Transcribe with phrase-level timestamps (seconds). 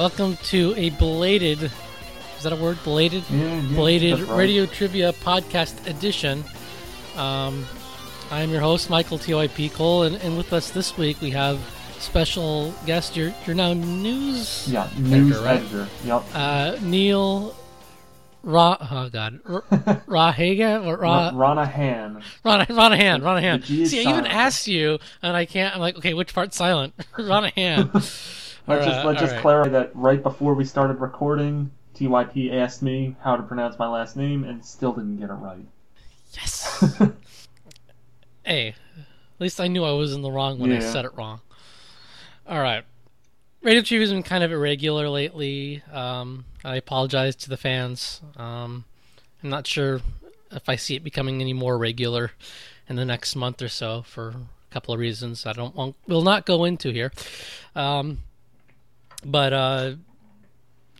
[0.00, 2.82] Welcome to a belated, is that a word?
[2.84, 3.22] Belated?
[3.28, 4.38] Yeah, yeah, belated right.
[4.38, 6.42] Radio Trivia Podcast Edition.
[7.18, 7.66] Um,
[8.30, 9.68] I'm your host, Michael T.O.I.P.
[9.68, 11.60] Cole, and, and with us this week we have
[11.98, 13.14] special guest.
[13.14, 15.60] You're, you're now news Yeah, news Editor, right?
[15.60, 15.88] editor.
[16.06, 16.22] Yep.
[16.32, 17.54] uh, Neil
[18.42, 18.78] Ra.
[18.80, 19.60] Oh God, R-
[20.08, 21.30] Rahega or Ra.
[21.34, 22.22] Ranahan.
[22.42, 23.62] Ron, Ronahan, Ronahan.
[23.86, 25.74] See, I even asked you, and I can't.
[25.74, 26.94] I'm like, okay, which part's silent?
[27.18, 27.90] Ronahan.
[28.66, 29.42] Let's just let's just alright.
[29.42, 34.16] clarify that right before we started recording, TYP asked me how to pronounce my last
[34.16, 35.66] name and still didn't get it right.
[36.32, 36.84] yes.
[38.44, 41.40] hey, at least I knew I was in the wrong when I said it wrong.
[42.46, 42.84] All right.
[43.62, 45.82] Radio Trivia has been kind of irregular lately.
[45.92, 48.22] Um, I apologize to the fans.
[48.36, 48.84] Um,
[49.42, 50.00] I'm not sure
[50.50, 52.32] if I see it becoming any more regular
[52.88, 56.22] in the next month or so for a couple of reasons I don't want, will
[56.22, 57.12] not go into here.
[57.74, 58.18] Um,
[59.24, 59.94] but uh,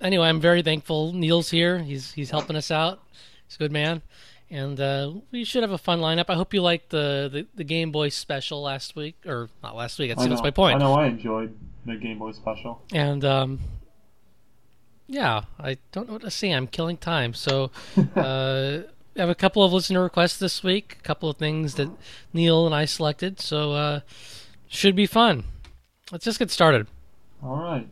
[0.00, 1.78] anyway, I'm very thankful Neil's here.
[1.78, 3.00] He's he's helping us out.
[3.46, 4.02] He's a good man,
[4.50, 6.26] and uh, we should have a fun lineup.
[6.28, 9.98] I hope you liked the, the, the Game Boy special last week, or not last
[9.98, 10.10] week.
[10.10, 10.76] That's, that's my point.
[10.76, 12.82] I know I enjoyed the Game Boy special.
[12.92, 13.60] And um,
[15.06, 16.52] yeah, I don't know what to say.
[16.52, 17.34] I'm killing time.
[17.34, 17.70] So
[18.16, 18.80] uh,
[19.16, 20.96] I have a couple of listener requests this week.
[21.00, 21.90] A couple of things that
[22.32, 23.40] Neil and I selected.
[23.40, 24.00] So uh,
[24.68, 25.44] should be fun.
[26.12, 26.86] Let's just get started.
[27.42, 27.88] All right.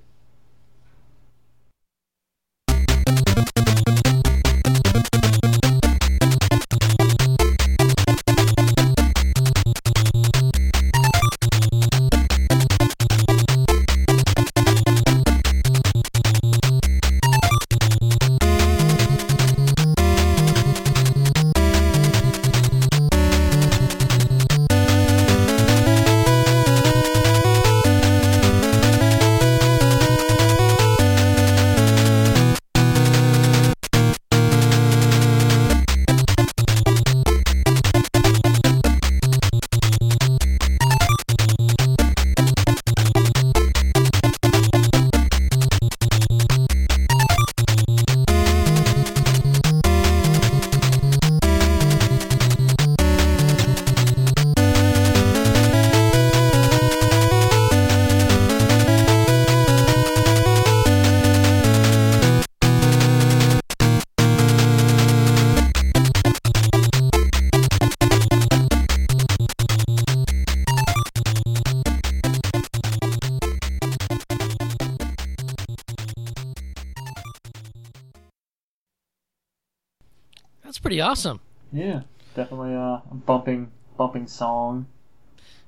[81.09, 81.41] Awesome.
[81.73, 82.03] Yeah,
[82.35, 84.87] definitely uh, a bumping bumping song.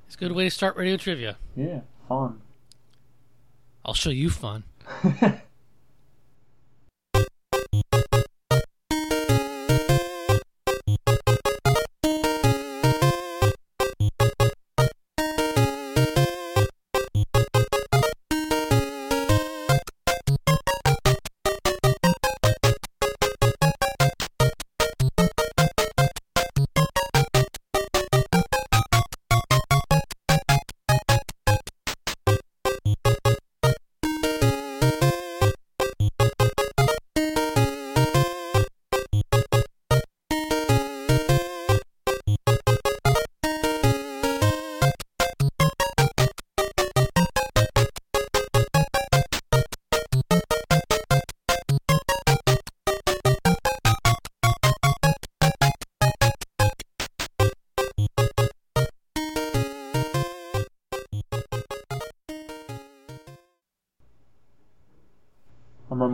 [0.05, 1.37] It's a good way to start radio trivia.
[1.55, 2.41] Yeah, fun.
[3.83, 4.63] I'll show you fun.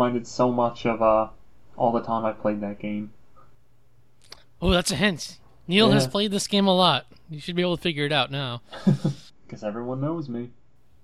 [0.07, 1.27] reminded so much of uh,
[1.75, 3.11] all the time I played that game.
[4.61, 5.37] Oh, that's a hint.
[5.67, 7.05] Neil has played this game a lot.
[7.29, 8.61] You should be able to figure it out now.
[9.45, 10.49] Because everyone knows me.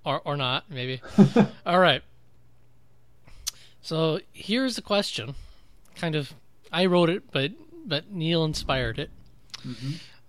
[0.04, 1.00] Or, or not, maybe.
[1.64, 2.02] All right.
[3.80, 5.34] So here's the question.
[5.96, 6.34] Kind of,
[6.70, 7.52] I wrote it, but
[7.86, 9.08] but Neil inspired it.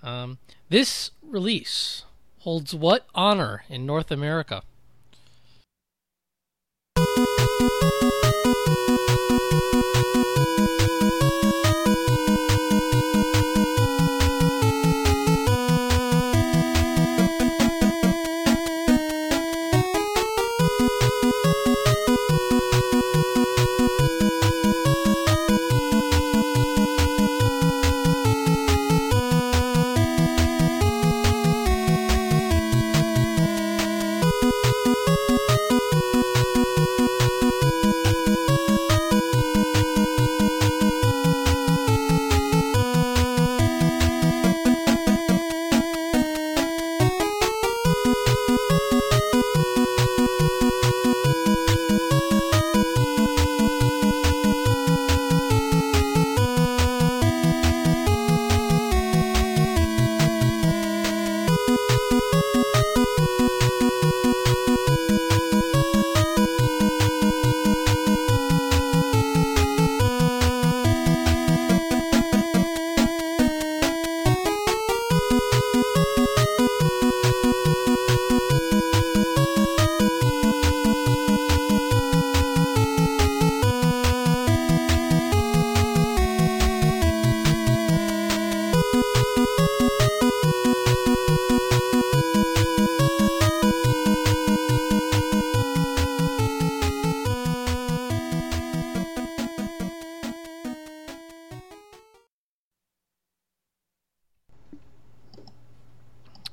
[0.01, 0.37] Um,
[0.69, 2.05] this release
[2.39, 4.63] holds what honor in North America?
[7.57, 7.95] Thank you.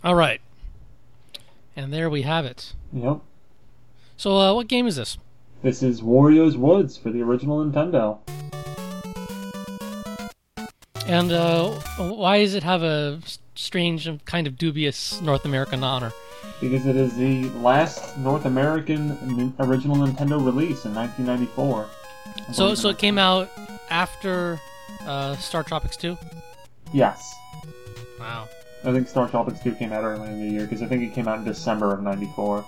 [0.04, 0.40] All right.
[1.76, 2.74] And there we have it.
[2.92, 3.20] Yep.
[4.16, 5.16] So, uh, what game is this?
[5.62, 8.18] This is Wario's Woods for the original Nintendo.
[11.06, 13.20] And uh, why does it have a
[13.54, 16.12] strange and kind of dubious North American honor?
[16.60, 21.88] Because it is the last North American original Nintendo release in 1994.
[22.52, 23.50] So, so it came out
[23.90, 24.60] after
[25.06, 26.16] uh, Star Tropics 2?
[26.92, 27.34] Yes.
[28.18, 28.48] Wow.
[28.84, 31.14] I think Star Tropics 2 came out early in the year because I think it
[31.14, 32.64] came out in December of 94.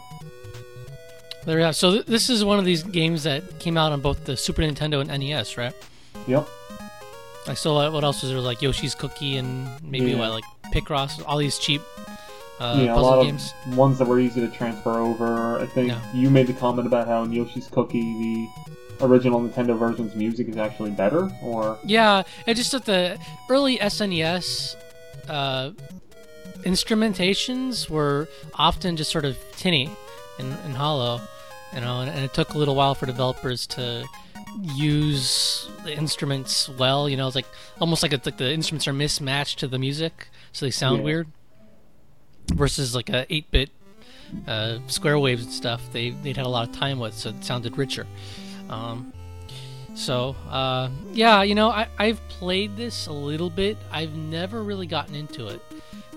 [1.45, 1.77] There we have.
[1.77, 4.63] So th- this is one of these games that came out on both the Super
[4.63, 5.75] Nintendo and NES, right?
[6.27, 6.49] Yep.
[7.47, 8.41] Like, so uh, what else was there?
[8.41, 10.19] Like Yoshi's Cookie and maybe Yeah.
[10.19, 11.83] what, like Picross, all these cheap
[12.61, 13.53] uh, yeah, a lot games.
[13.67, 15.59] of ones that were easy to transfer over.
[15.61, 16.01] I think Yeah.
[16.15, 18.01] you made the comment about how in Yoshi's Cookie
[18.99, 23.19] the original Nintendo version's music is actually better, or Yeah, it just that the
[23.51, 24.77] early SNES
[25.29, 25.71] uh,
[26.63, 29.91] instrumentations were often just sort of tinny
[30.39, 31.21] and, and hollow,
[31.75, 34.05] you know, and, and it took a little while for developers to
[34.63, 37.09] use the instruments well.
[37.09, 37.47] You know, it's like
[37.81, 41.05] almost like it's like the instruments are mismatched to the music, so they sound Yeah.
[41.05, 41.29] weird.
[42.55, 43.71] Versus like a 8-bit
[44.47, 47.43] uh, square waves and stuff, they they'd had a lot of time with, so it
[47.43, 48.07] sounded richer.
[48.69, 49.13] Um,
[49.95, 53.77] so, uh, yeah, you know, I, I've played this a little bit.
[53.93, 55.63] I've never really gotten into it.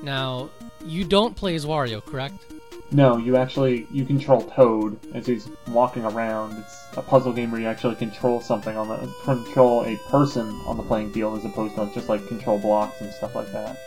[0.03, 0.49] Now,
[0.85, 2.43] you don't play as Wario, correct?
[2.91, 6.57] No, you actually you control Toad as he's walking around.
[6.57, 10.77] It's a puzzle game where you actually control something on the control a person on
[10.77, 13.77] the playing field as opposed to just like control blocks and stuff like that.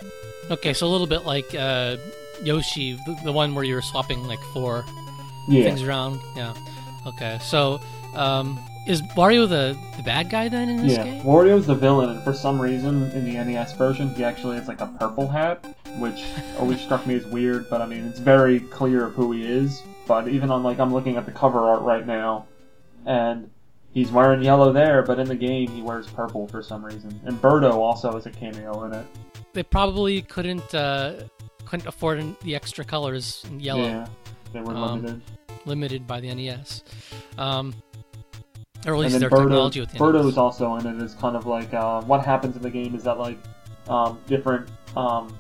[0.51, 1.97] Okay, so a little bit like uh,
[2.43, 4.85] Yoshi, the, the one where you're swapping like four
[5.49, 5.65] Yeah.
[5.65, 6.21] things around.
[6.37, 6.55] Yeah.
[7.07, 7.81] Okay, so
[8.15, 11.23] um, is Wario the, the bad guy then in this Yeah, game?
[11.23, 14.81] Wario's the villain, and for some reason in the NES version, he actually has like
[14.81, 15.65] a purple hat,
[15.99, 16.25] which
[16.59, 17.69] always struck me as weird.
[17.69, 19.83] But I mean, it's very clear of who he is.
[20.07, 22.47] But even on like I'm looking at the cover art right now,
[23.07, 23.51] and
[23.93, 27.21] he's wearing yellow there, but in the game he wears purple for some reason.
[27.25, 29.07] And Birdo also has a cameo in it.
[29.53, 31.15] They probably couldn't uh,
[31.67, 33.85] couldn't afford the extra colors in yellow.
[33.85, 34.07] Yeah,
[34.53, 35.23] they were Um, limited.
[35.67, 36.83] limited by the NES.
[37.39, 37.75] Um,
[38.87, 41.03] or at and least then their Birdo, technology with the Birdo's also in it.
[41.03, 43.39] Is kind of like uh, what happens in the game is that like
[43.89, 45.39] um, different um,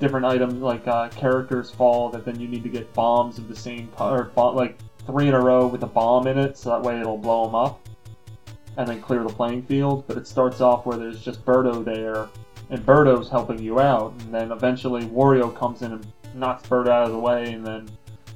[0.00, 3.56] different items like uh, characters fall that then you need to get bombs of the
[3.56, 7.00] same or like three in a row with a bomb in it, so that way
[7.00, 7.80] it'll blow them up
[8.76, 10.04] and then clear the playing field.
[10.06, 12.28] But it starts off where there's just Birdo there,
[12.70, 17.04] and Birdo's helping you out, and then eventually Wario comes in and knocks Birdo out
[17.04, 17.88] of the way, and then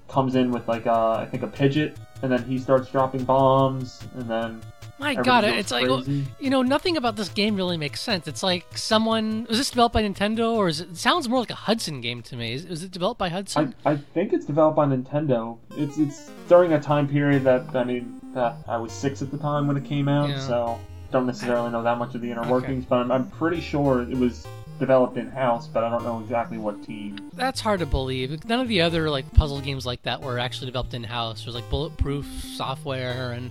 [0.09, 4.01] comes in with like uh, I think a Pidgeot, and then he starts dropping bombs,
[4.15, 4.61] and then
[4.99, 6.25] My God, it's like crazy.
[6.41, 8.29] you know nothing about this game really makes sense.
[8.29, 11.51] It's like someone was this developed by Nintendo or is it, it sounds more like
[11.51, 12.53] a Hudson game to me.
[12.55, 13.75] Is, is it developed by I, Hudson?
[13.85, 15.59] I think it's developed by Nintendo.
[15.77, 19.39] It's it's during a time period that I mean that I was six at the
[19.39, 20.39] time when it came out, Yeah.
[20.47, 20.79] so
[21.11, 22.51] don't necessarily know that much of the inner Okay.
[22.51, 24.47] workings, but I'm, I'm pretty sure it was
[24.79, 27.31] developed in house, but I don't know exactly what team.
[27.35, 28.45] That's hard to believe.
[28.49, 31.45] None of the other like puzzle games like that were actually developed in house.
[31.45, 32.27] There's like Bulletproof
[32.57, 33.51] Software and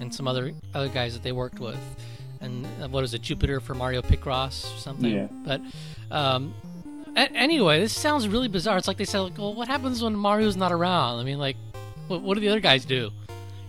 [0.00, 1.78] and some other other guys that they worked with.
[2.40, 5.12] And uh, what is it, Jupiter for Mario Picross or something?
[5.12, 5.28] Yeah.
[5.44, 5.60] But
[6.10, 6.54] um,
[7.14, 8.78] a- anyway, this sounds really bizarre.
[8.78, 11.18] It's like they said, like, well, what happens when Mario's not around?
[11.18, 11.56] I mean, like,
[12.08, 13.10] what, what do the other guys do?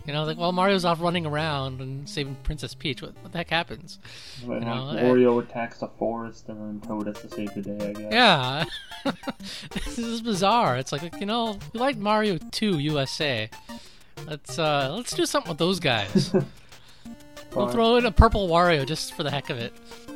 [0.06, 3.02] You know, like, well, Mario's off running around and saving Princess Peach.
[3.02, 4.00] What, what the heck happens?
[4.46, 7.90] Like, know, I- Wario attacks a forest, and then Toad has to save the day.
[7.90, 8.12] I guess.
[9.06, 9.12] Yeah,
[9.74, 10.78] this is bizarre.
[10.78, 13.50] It's like you know, we like Mario 2 USA.
[14.26, 16.34] Let's uh, let's do something with those guys.
[17.56, 19.74] we'll But- throw in a purple Wario just for the heck of it.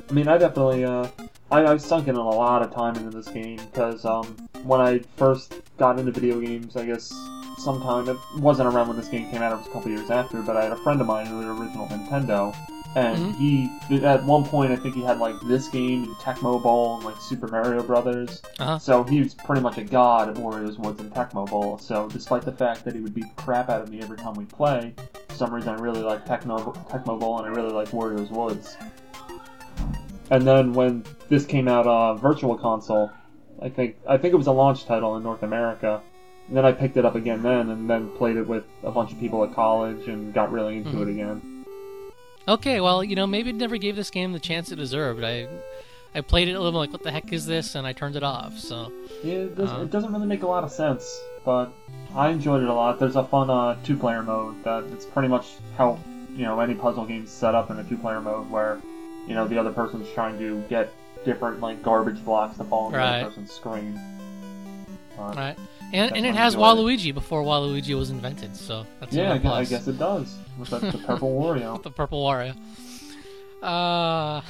[0.09, 1.07] I mean, I definitely, uh,
[1.51, 4.25] I, I've sunk in a lot of time into this game because um,
[4.63, 7.11] when I first got into video games, I guess
[7.57, 10.41] sometime it wasn't around when this game came out; it was a couple years after.
[10.41, 12.55] But I had a friend of mine who had original Nintendo,
[12.95, 13.35] and Mhm.
[13.35, 13.69] he
[14.05, 17.17] at one point I think he had like this game, and Tecmo Bowl, and like
[17.21, 18.41] Super Mario Brothers.
[18.59, 18.79] Uh-huh.
[18.79, 21.77] So he was pretty much a god at Wario's Woods and Tecmo Bowl.
[21.77, 24.33] So despite the fact that he would beat the crap out of me every time
[24.35, 24.93] we play,
[25.27, 28.77] for some reason I really like Tecmo Tecmo Bowl and I really like Wario's Woods.
[30.31, 33.11] And then when this came out, uh, Virtual Console,
[33.61, 36.01] I think I think it was a launch title in North America.
[36.47, 39.11] And then I picked it up again then, and then played it with a bunch
[39.11, 41.01] of people at college, and got really into Mhm.
[41.01, 41.41] it again.
[42.47, 45.23] Okay, well, you know, maybe it never gave this game the chance it deserved.
[45.23, 45.47] I
[46.13, 47.75] I played it a little like, what the heck is this?
[47.75, 48.57] And I turned it off.
[48.57, 48.91] So
[49.23, 49.81] Yeah, it, does, Uh.
[49.81, 51.05] it doesn't really make a lot of sense,
[51.43, 51.71] but
[52.15, 52.99] I enjoyed it a lot.
[52.99, 55.47] There's a fun uh, two-player mode that it's pretty much
[55.77, 55.97] how
[56.35, 58.79] you know any puzzle game's set up in a two-player mode, where
[59.27, 60.93] you know the other person's trying to get
[61.25, 63.19] different like garbage blocks to fall into the Right.
[63.21, 63.99] other person's screen.
[65.17, 65.55] Uh, right,
[65.93, 66.77] and and it has enjoyed it.
[66.81, 70.35] Waluigi before Waluigi was invented, so that's yeah, I another guess, I guess it does
[70.57, 71.81] with the, the purple Wario.
[71.83, 72.55] the purple Wario.
[73.61, 74.41] Uh,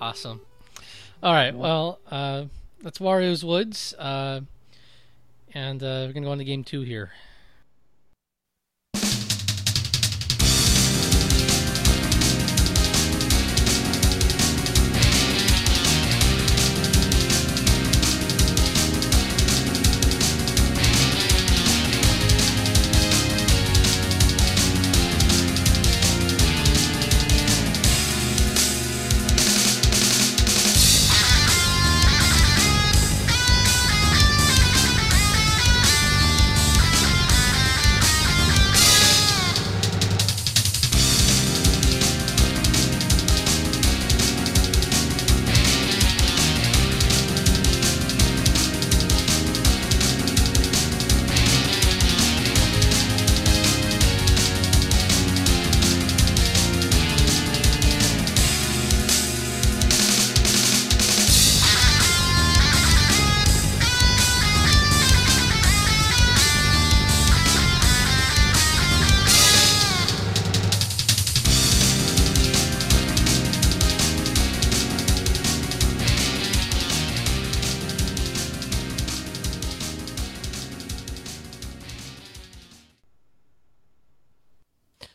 [0.00, 0.40] awesome.
[1.22, 2.44] All right, well, uh,
[2.82, 4.40] that's Wario's Woods, uh,
[5.54, 7.12] and uh, we're gonna go on to game two here.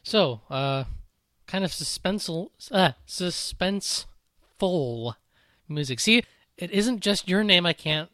[0.10, 0.86] So, uh,
[1.46, 5.14] kind of suspenseful, uh, suspenseful
[5.68, 6.00] music.
[6.00, 6.24] See,
[6.58, 8.10] it isn't just your name I can't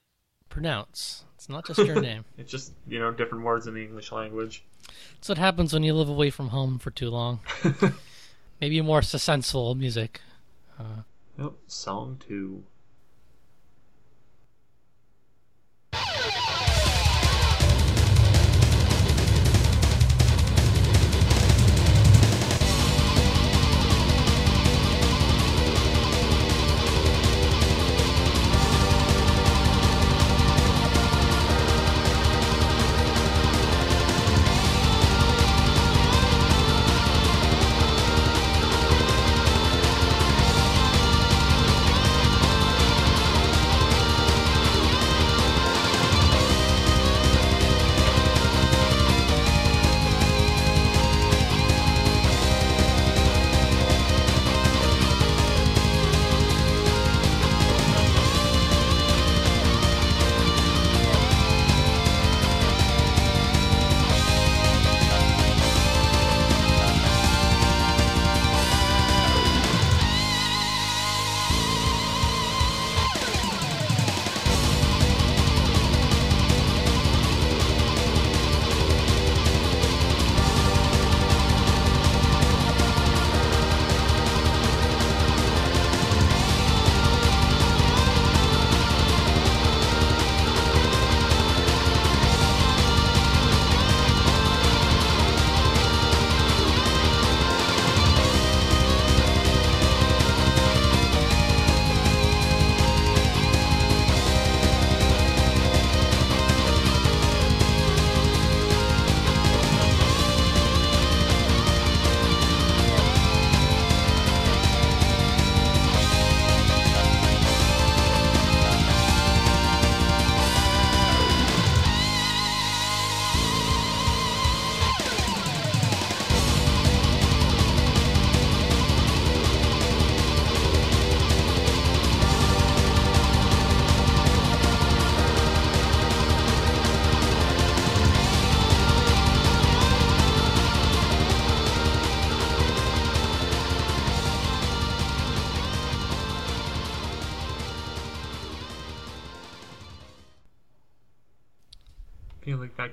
[0.50, 1.24] pronounce.
[1.36, 2.26] It's not just your name.
[2.38, 4.66] It's just you know different words in the English language.
[5.14, 7.40] That's what happens when you live away from home for too long.
[8.60, 10.20] Maybe more suspenseful music.
[11.40, 11.54] Yep.
[11.68, 12.66] Song two.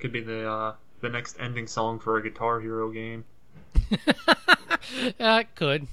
[0.03, 3.23] Could be the uh, the next ending song for a Guitar Hero game.
[5.17, 5.87] Yeah, it could.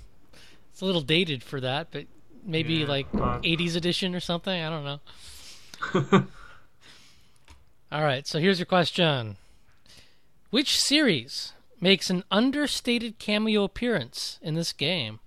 [0.72, 2.06] It's a little dated for that, but
[2.44, 4.60] maybe Yeah, like uh, 80s edition or something.
[4.60, 5.00] I don't know.
[7.92, 9.36] All right, so here's your question
[10.50, 15.20] Which series makes an understated cameo appearance in this game?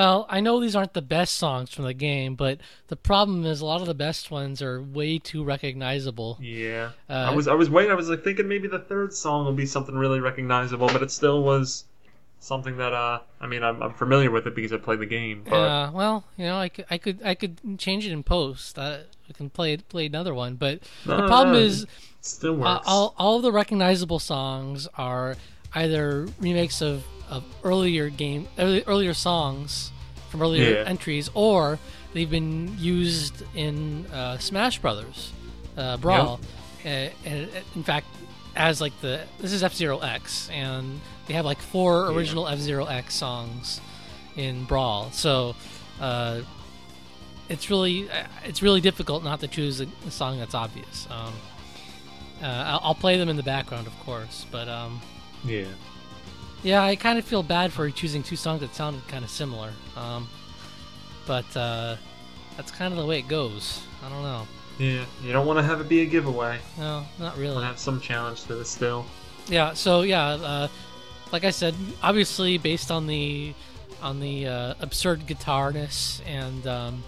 [0.00, 2.58] Well, I know these aren't the best songs from the game, but
[2.88, 6.38] the problem is a lot of the best ones are way too recognizable.
[6.40, 7.92] Yeah, Uh, I was I was waiting.
[7.92, 11.10] I was like thinking maybe the third song will be something really recognizable, but it
[11.10, 11.84] still was
[12.38, 15.44] something that uh I mean I'm, I'm familiar with it because I played the game.
[15.44, 18.78] But Uh, well, you know, I could, I could, I could change it in post.
[18.78, 21.86] I, I can play play another one, but the problem no, is
[22.22, 22.86] still uh, works.
[22.88, 25.36] all all the recognizable songs are
[25.74, 29.92] either remakes of, of earlier game early, earlier songs
[30.30, 30.84] from earlier Yeah.
[30.86, 31.78] entries, or
[32.12, 35.32] they've been used in uh, Smash Brothers
[35.76, 36.40] uh, Brawl.
[36.84, 36.88] Uh,
[37.24, 38.06] and in fact,
[38.56, 42.16] as like the this is F Zero X, and they have like four Yeah.
[42.16, 43.80] original F Zero X songs
[44.36, 45.10] in Brawl.
[45.12, 45.54] So.
[46.00, 46.40] Uh,
[47.50, 51.06] it's really uh, it's really difficult not to choose a, a song that's obvious.
[51.10, 51.34] Um,
[52.40, 55.00] uh, I'll, I'll play them in the background, of course, but um,
[55.44, 55.66] yeah.
[56.62, 59.72] yeah, I kind of feel bad for choosing two songs that sounded kind of similar.
[59.96, 60.28] Um,
[61.26, 61.96] but uh,
[62.56, 63.82] that's kind of the way it goes.
[64.04, 64.46] I don't know.
[64.78, 66.58] Yeah, you don't want to have it be a giveaway.
[66.78, 67.62] No, not really.
[67.62, 69.04] have some challenge to it still.
[69.46, 69.74] Yeah.
[69.74, 70.68] So yeah, uh,
[71.32, 73.54] like I said, obviously based on the
[74.02, 77.02] on the uh, absurd guitarness and um,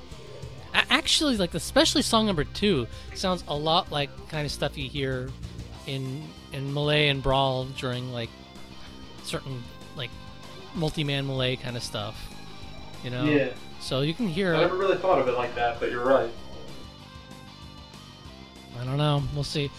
[0.74, 5.30] actually like especially song number two sounds a lot like kind of stuff you hear
[5.86, 8.30] in in melee and brawl during like
[9.24, 9.62] certain
[9.96, 10.10] like
[10.74, 12.28] multi-man melee kind of stuff.
[13.04, 13.24] You know.
[13.24, 13.50] Yeah.
[13.80, 14.54] So you can hear.
[14.54, 16.30] I never really thought of it like that, but you're right.
[18.80, 19.22] I don't know.
[19.34, 19.70] We'll see.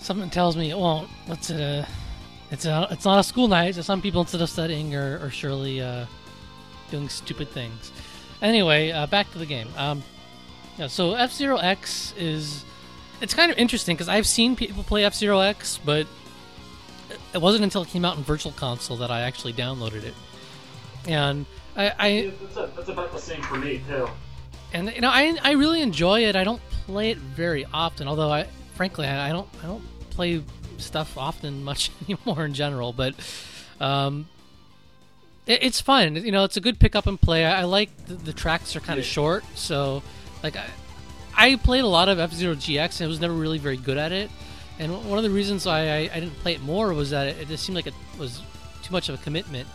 [0.00, 1.08] Something tells me it won't.
[1.26, 1.60] What's it?
[1.60, 1.84] Uh,
[2.50, 5.30] it's a, It's not a school night, so some people instead of studying are, are
[5.30, 6.06] surely uh,
[6.90, 7.92] doing stupid things.
[8.40, 9.68] Anyway, uh, back to the game.
[9.76, 10.02] Um,
[10.78, 12.64] yeah, so F Zero X is.
[13.20, 16.06] It's kind of interesting because I've seen people play F Zero X, but
[17.34, 20.14] it wasn't until it came out in Virtual Console that I actually downloaded it.
[21.06, 24.08] And I, I that's, that's about the same for me too.
[24.72, 28.30] and you know I, I really enjoy it i don't play it very often although
[28.32, 30.42] i frankly i I don't i don't play
[30.78, 33.14] stuff often much anymore in general but
[33.80, 34.26] um
[35.46, 37.90] it, it's fun you know it's a good pick up and play i, I like
[38.06, 39.12] the, the tracks are kind of Yeah.
[39.12, 40.02] short so
[40.42, 40.66] like I,
[41.38, 44.12] I played a lot of f-zero gx and I was never really very good at
[44.12, 44.30] it
[44.78, 47.36] and one of the reasons why I, I didn't play it more was that it,
[47.42, 48.42] it just seemed like it was
[48.82, 49.66] too much of a commitment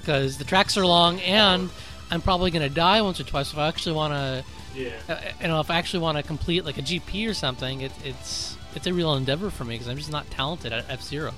[0.00, 1.70] because the tracks are long and
[2.10, 4.90] i'm probably going to die once or twice if i actually want to Yeah.
[5.08, 7.92] uh, you know, if I actually want to complete like a GP or something, it,
[8.04, 11.34] it's it's a real endeavor for me because I'm just not talented at F Zero.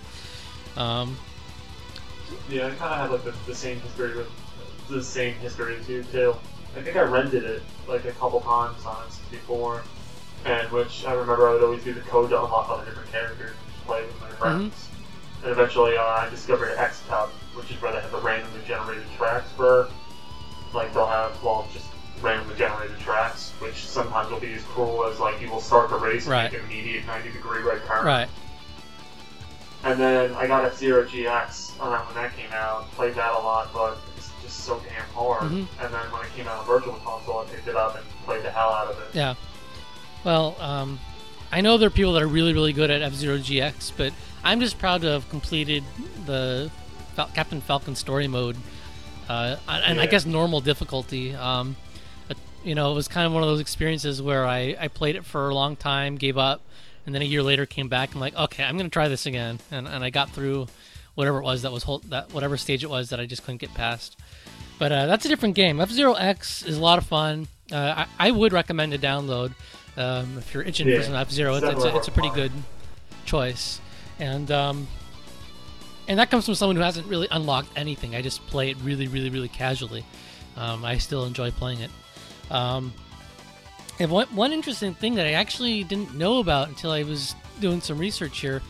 [0.77, 1.17] Um,
[2.49, 4.29] Yeah, I kind of have like the, the same history with
[4.89, 6.37] the same history as you too.
[6.77, 8.97] I think I rented it like a couple times on
[9.33, 9.83] N64,
[10.45, 13.11] and which I remember I would always do the code to unlock all the different
[13.13, 14.89] characters and play with my friends.
[15.43, 19.05] And eventually, uh, I discovered X Cup, which is where they have the randomly generated
[19.17, 19.89] tracks for,
[20.73, 21.87] like they'll have well just
[22.23, 25.97] randomly generated tracks, which sometimes will be as cool as like you will start the
[25.97, 26.45] race Right.
[26.45, 28.05] and make an immediate 90 degree right turn.
[28.05, 28.29] right.
[29.85, 32.91] And then I got a Zero GX around when that came out.
[32.93, 33.99] Played that a lot, but
[34.65, 35.51] so damn hard.
[35.51, 35.67] Mhm.
[35.81, 38.43] And then when it came out on Virtual Console, I picked it up and played
[38.43, 39.09] the hell out of it.
[39.15, 39.35] Yeah.
[40.25, 40.99] Well, um,
[41.53, 44.13] I know there are people that are really, really good at F Zero GX, but
[44.43, 45.85] I'm just proud to have completed
[46.27, 46.71] the
[47.15, 48.57] Fal- Captain Falcon story mode,
[49.29, 51.35] uh, and I guess normal difficulty.
[51.35, 51.77] Um,
[52.65, 55.25] you know, it was kind of one of those experiences where I, I played it
[55.27, 56.63] for a long time, gave up,
[57.05, 59.59] and then a year later came back and like, okay, I'm gonna try this again,
[59.71, 60.69] and, and I got through
[61.15, 63.59] whatever it was that was whole, that whatever stage it was that I just couldn't
[63.59, 64.17] get past.
[64.79, 65.81] But uh, that's a different game.
[65.81, 67.47] F Zero X is a lot of fun.
[67.71, 69.55] Uh, I, I would recommend a download
[69.97, 71.55] um, if you're itching Yeah, for some F Zero.
[71.55, 72.53] It's, it's it's, a, definitely it's a pretty good
[73.25, 73.81] choice,
[74.19, 74.89] and um,
[76.09, 78.15] and that comes from someone who hasn't really unlocked anything.
[78.15, 80.05] I just play it really, really, really casually.
[80.57, 81.91] Um, I still enjoy playing it.
[82.51, 82.93] Um,
[83.99, 87.81] and one, one interesting thing that I actually didn't know about until I was doing
[87.81, 88.61] some research here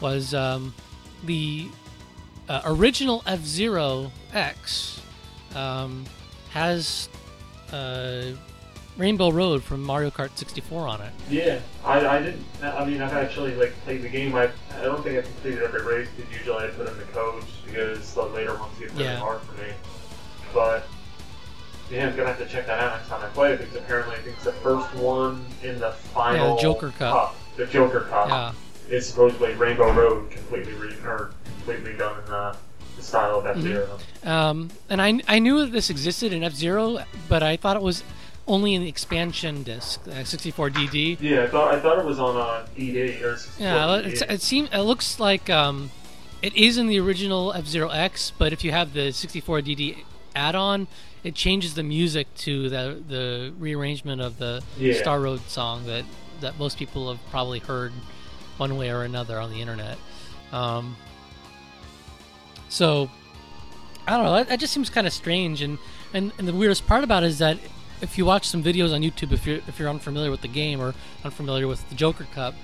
[0.00, 0.74] was um,
[1.24, 1.68] the
[2.48, 5.01] uh, original F Zero X
[5.54, 6.04] um,
[6.50, 7.08] has
[7.72, 8.32] uh,
[8.96, 11.12] Rainbow Road from Mario Kart 64 on it.
[11.30, 12.44] Yeah, I, I didn't.
[12.62, 14.34] I mean, I've actually like played the game.
[14.34, 17.42] I I don't think I completed every race because usually I put in the code
[17.46, 19.16] just because the later ones get really Yeah.
[19.18, 19.68] hard for me.
[20.52, 20.86] But
[21.90, 24.16] yeah, I'm gonna have to check that out next time I play it because apparently
[24.16, 27.34] I think it's the first one in the final the Joker Cup.
[27.56, 28.52] The Joker Cup Yeah.
[28.94, 32.56] is supposedly Rainbow Road completely re or completely done in the,
[32.96, 36.52] the style of F 0 Um, and I, I knew that this existed in F
[36.54, 38.02] Zero, but I thought it was
[38.46, 41.18] only in the expansion disc, uh, 64DD.
[41.20, 44.42] Yeah, I thought I thought it was on uh, DD or 64 Yeah, it's, it
[44.42, 45.90] seems it looks like um,
[46.42, 49.98] it is in the original F Zero X, but if you have the 64DD
[50.34, 50.88] add-on,
[51.22, 54.94] it changes the music to the the rearrangement of the Yeah.
[54.94, 56.04] Star Road song that
[56.40, 57.92] that most people have probably heard
[58.56, 59.96] one way or another on the internet.
[60.50, 60.96] Um,
[62.72, 63.10] so
[64.06, 64.32] I don't know.
[64.34, 65.78] That, that just seems kind of strange, and,
[66.12, 67.58] and and the weirdest part about it is that
[68.00, 70.80] if you watch some videos on YouTube, if you're if you're unfamiliar with the game
[70.80, 72.54] or unfamiliar with the Joker Cup,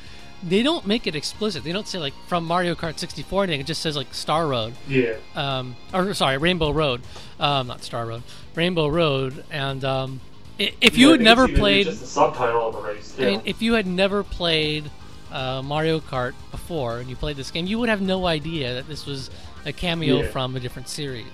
[0.42, 1.62] they don't make it explicit.
[1.62, 3.60] They don't say like from Mario Kart 64 anything.
[3.60, 5.14] It just says like Star Road, Yeah.
[5.36, 7.02] um, or sorry, Rainbow Road,
[7.38, 8.22] um, not Star Road,
[8.56, 9.44] Rainbow Road.
[9.50, 10.20] And um,
[10.58, 13.14] if you Yeah, had never played, just the subtitle of the race.
[13.16, 14.90] I mean, if you had never played
[15.30, 18.88] uh, Mario Kart before and you played this game, you would have no idea that
[18.88, 19.30] this was
[19.68, 20.30] a cameo Yeah.
[20.30, 21.26] from a different series.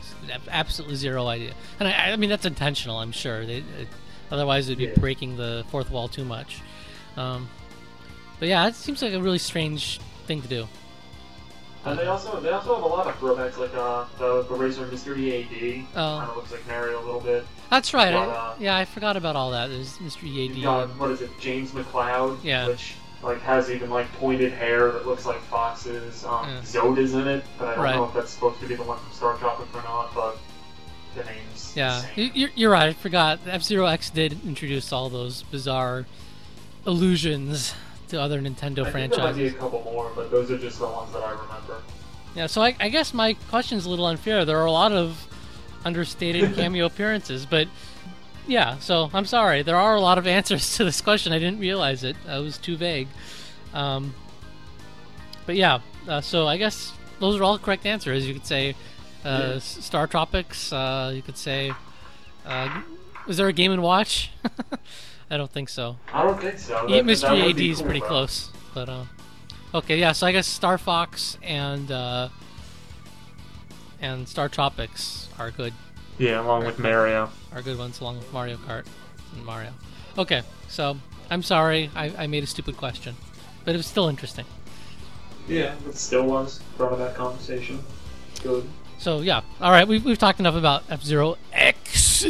[0.51, 1.53] Absolutely zero idea.
[1.79, 3.47] And I, I mean, that's intentional, I'm sure.
[3.47, 3.89] They, it,
[4.31, 4.95] otherwise, it'd be Yeah.
[4.99, 6.61] breaking the fourth wall too much.
[7.17, 7.49] Um,
[8.41, 10.67] but yeah, it seems like a really strange thing to do.
[11.87, 14.87] And they also they also have a lot of throwbacks, like uh, the the racer
[14.87, 15.15] Mr.
[15.17, 15.85] EAD.
[15.95, 16.17] Oh.
[16.19, 17.45] Kind of looks like Mario a little bit.
[17.71, 18.15] That's right.
[18.15, 19.69] I- But, uh, yeah, I forgot about all that.
[19.69, 20.23] There's Mr.
[20.23, 22.39] You've got what is it, James McCloud?
[22.43, 22.69] Yeah.
[22.69, 26.25] Which like has even like pointed hair that looks like Fox's.
[26.25, 26.61] Um, Yeah.
[26.61, 27.95] Zoda's in it, but I don't Right.
[27.97, 30.15] know if that's supposed to be the one from Star Tropics or not.
[30.15, 30.39] But
[31.17, 32.89] the name's Yeah, the you're, you're right.
[32.91, 33.41] I forgot.
[33.47, 36.07] F Zero X did introduce all those bizarre
[36.87, 37.75] allusions
[38.09, 40.79] to other Nintendo I think there might be a couple more, but those are just
[40.79, 41.83] the ones that I remember.
[42.35, 44.45] Yeah, so I, I guess my question's a little unfair.
[44.45, 45.27] There are a lot of
[45.85, 47.69] understated cameo appearances, but
[48.47, 48.79] yeah.
[48.79, 49.63] So I'm sorry.
[49.63, 51.33] There are a lot of answers to this question.
[51.33, 52.17] I didn't realize it.
[52.29, 53.09] I was too vague.
[53.73, 54.15] Um,
[55.47, 55.81] but yeah.
[56.09, 58.27] Uh, so I guess those are all correct answers.
[58.27, 58.75] You could say
[59.25, 59.59] uh, Yeah.
[59.59, 60.73] Star Tropics.
[60.73, 61.73] Uh, you could say.
[62.47, 62.83] Uh,
[63.27, 64.31] was there a Game and Watch?
[65.31, 65.97] I don't think so.
[66.13, 66.75] I don't think so.
[66.89, 67.35] That- Mr.
[67.35, 68.07] EAD is cool, pretty though.
[68.07, 69.05] close, but uh,
[69.75, 70.13] okay, yeah.
[70.13, 72.29] So I guess Star Fox and uh,
[74.01, 75.73] and Star Tropics are good,
[76.19, 77.31] Yeah, along with Mario.
[77.53, 78.87] Our good ones along with Mario Kart
[79.35, 79.73] and Mario.
[80.17, 80.97] Okay, so
[81.31, 83.17] I'm sorry I, I made a stupid question,
[83.65, 84.45] but it was still interesting.
[85.49, 87.83] Yeah, it still was part of that conversation.
[88.43, 88.69] Good.
[88.99, 92.25] So yeah, all right, we've we've talked enough about F Zero X.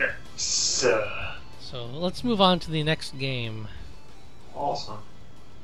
[0.00, 0.86] X.
[1.60, 3.68] So let's move on to the next game.
[4.54, 4.98] Awesome.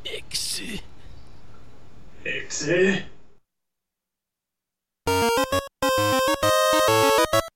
[0.05, 0.63] X.
[2.25, 2.69] X.
[6.71, 7.48] It's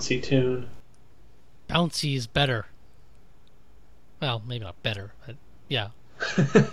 [0.00, 0.68] bouncy tune.
[1.68, 2.66] Bouncy is better.
[4.20, 5.36] Well, maybe not better, but
[5.68, 5.88] yeah.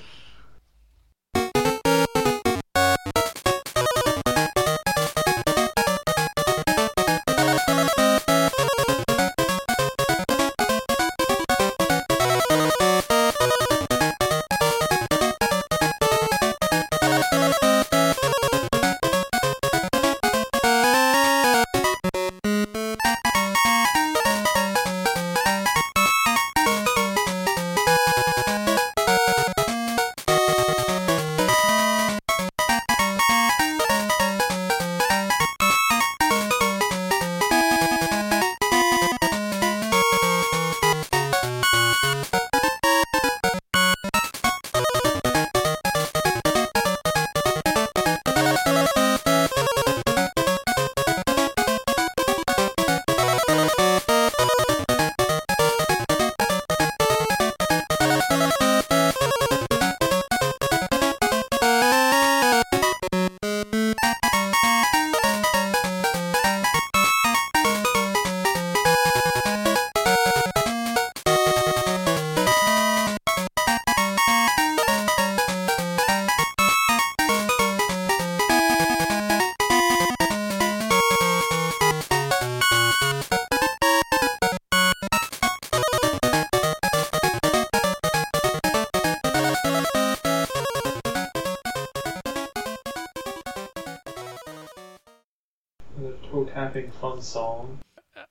[96.45, 97.80] having fun song.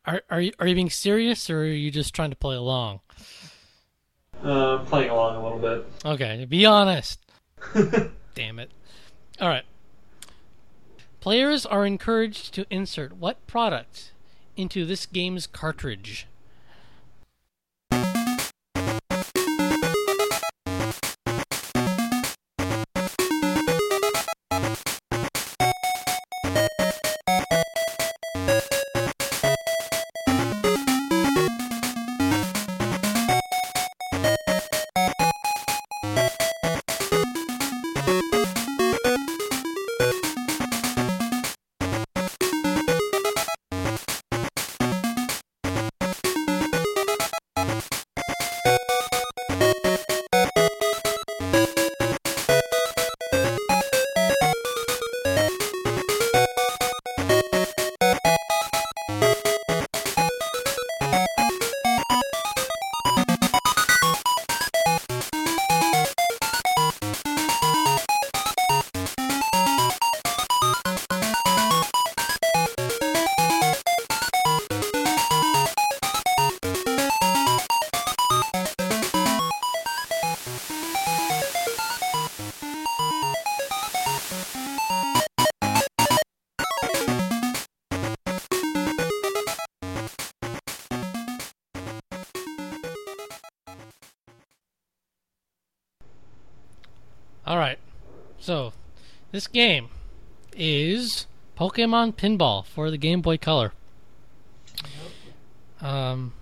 [0.05, 3.01] Are are you are you being serious or are you just trying to play along?
[4.43, 5.87] Uh, playing along a little bit.
[6.05, 7.21] Okay, be honest.
[8.35, 8.71] Damn it.
[9.41, 9.65] All right.
[11.21, 14.13] Players are encouraged to insert what product
[14.57, 16.27] into this game's cartridge?
[99.53, 99.89] Game
[100.57, 101.27] is
[101.59, 103.73] Pokemon Pinball for the Game Boy Color.
[105.81, 106.33] Um,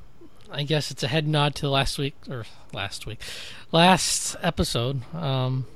[0.51, 3.21] I guess it's a head nod to last week or last week,
[3.73, 5.03] last episode.
[5.15, 5.67] Um,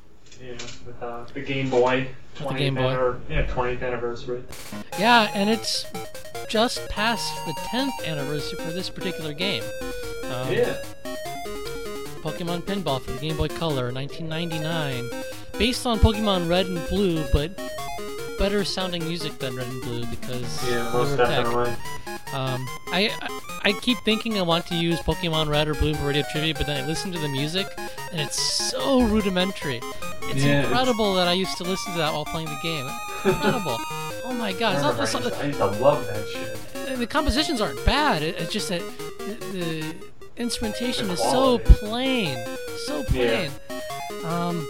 [0.41, 2.09] Yeah, with uh, the Game Boy.
[2.37, 3.15] 20th Game Boy.
[3.29, 4.43] yeah, 20th anniversary.
[4.99, 5.85] yeah, and it's
[6.49, 9.65] just past the 10th anniversary for this particular game.
[10.25, 10.77] Um, Yeah.
[12.23, 15.09] Pokemon Pinball for the Game Boy Color, 1999,
[15.59, 17.51] based on Pokemon Red and Blue, but
[18.39, 21.73] better sounding music than Red and Blue because Yeah, most definitely.
[22.33, 23.29] Um, I, I
[23.65, 26.67] I keep thinking I want to use Pokemon Red or Blue for radio trivia, but
[26.67, 27.67] then I listen to the music
[28.13, 29.81] and it's so rudimentary.
[30.23, 32.87] It's Yeah, it's- incredible that I used to listen to that while playing the game.
[33.25, 33.77] Incredible!
[34.25, 34.77] oh my god!
[34.77, 36.99] I, not, it's remember, not- I used to love that shit.
[36.99, 38.23] the compositions aren't bad.
[38.23, 38.83] It, it's just that
[39.19, 39.95] the, the
[40.37, 42.39] instrumentation The is so plain,
[42.87, 43.51] so plain.
[44.25, 44.69] Um,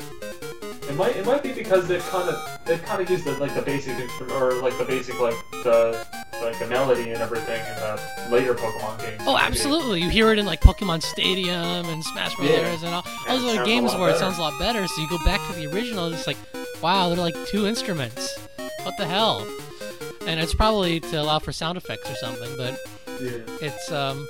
[0.89, 3.55] It might it might be because they've kind of they've kind of used the, like
[3.55, 6.07] the basic instrument or like the basic like the
[6.43, 9.23] like the melody and everything in the later Pokemon games.
[9.27, 9.45] oh, maybe.
[9.45, 10.01] absolutely!
[10.03, 12.87] You hear it in like Pokemon Stadium and Smash Brothers Yeah.
[12.87, 14.87] and all, Yeah, all those other games lot where it sounds a lot better.
[14.87, 16.37] So you go back to the original, and it's like,
[16.81, 18.39] wow, they're like two instruments.
[18.85, 19.47] What the hell?
[20.27, 22.79] And it's probably to allow for sound effects or something, but
[23.21, 23.39] Yeah.
[23.61, 24.27] it's um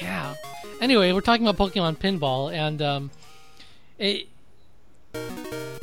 [0.00, 0.34] yeah
[0.80, 3.10] anyway we're talking about pokemon pinball and um
[3.98, 4.28] it,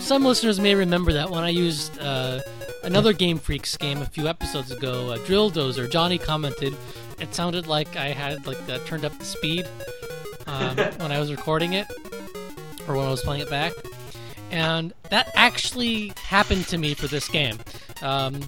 [0.08, 2.40] some listeners may remember that when i used uh,
[2.86, 6.74] another game freaks game a few episodes ago uh, drill dozer johnny commented
[7.20, 9.68] it sounded like i had like uh, turned up the speed
[10.46, 11.86] um, when i was recording it
[12.88, 13.74] or when i was playing it back.
[14.50, 17.58] And that actually happened to me for this game.
[18.02, 18.40] Um,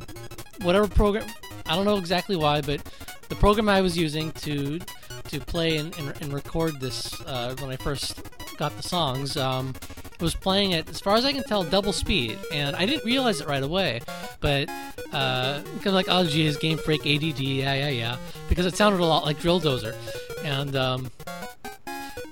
[0.62, 1.28] whatever program
[1.66, 2.82] i don't know exactly why but
[3.28, 4.80] the program I was using to
[5.28, 8.22] to play and, and, and record this uh, when I first
[8.58, 9.76] got the songs um,
[10.20, 13.42] was playing at, as far as I can tell, double speed, and I didn't realize
[13.42, 14.02] it right away.
[14.40, 14.70] But
[15.12, 19.06] uh, because like, oh geez, Game Freak ADD, yeah, yeah, yeah, because it sounded a
[19.06, 19.96] lot like Drill Dozer,
[20.44, 21.12] and um,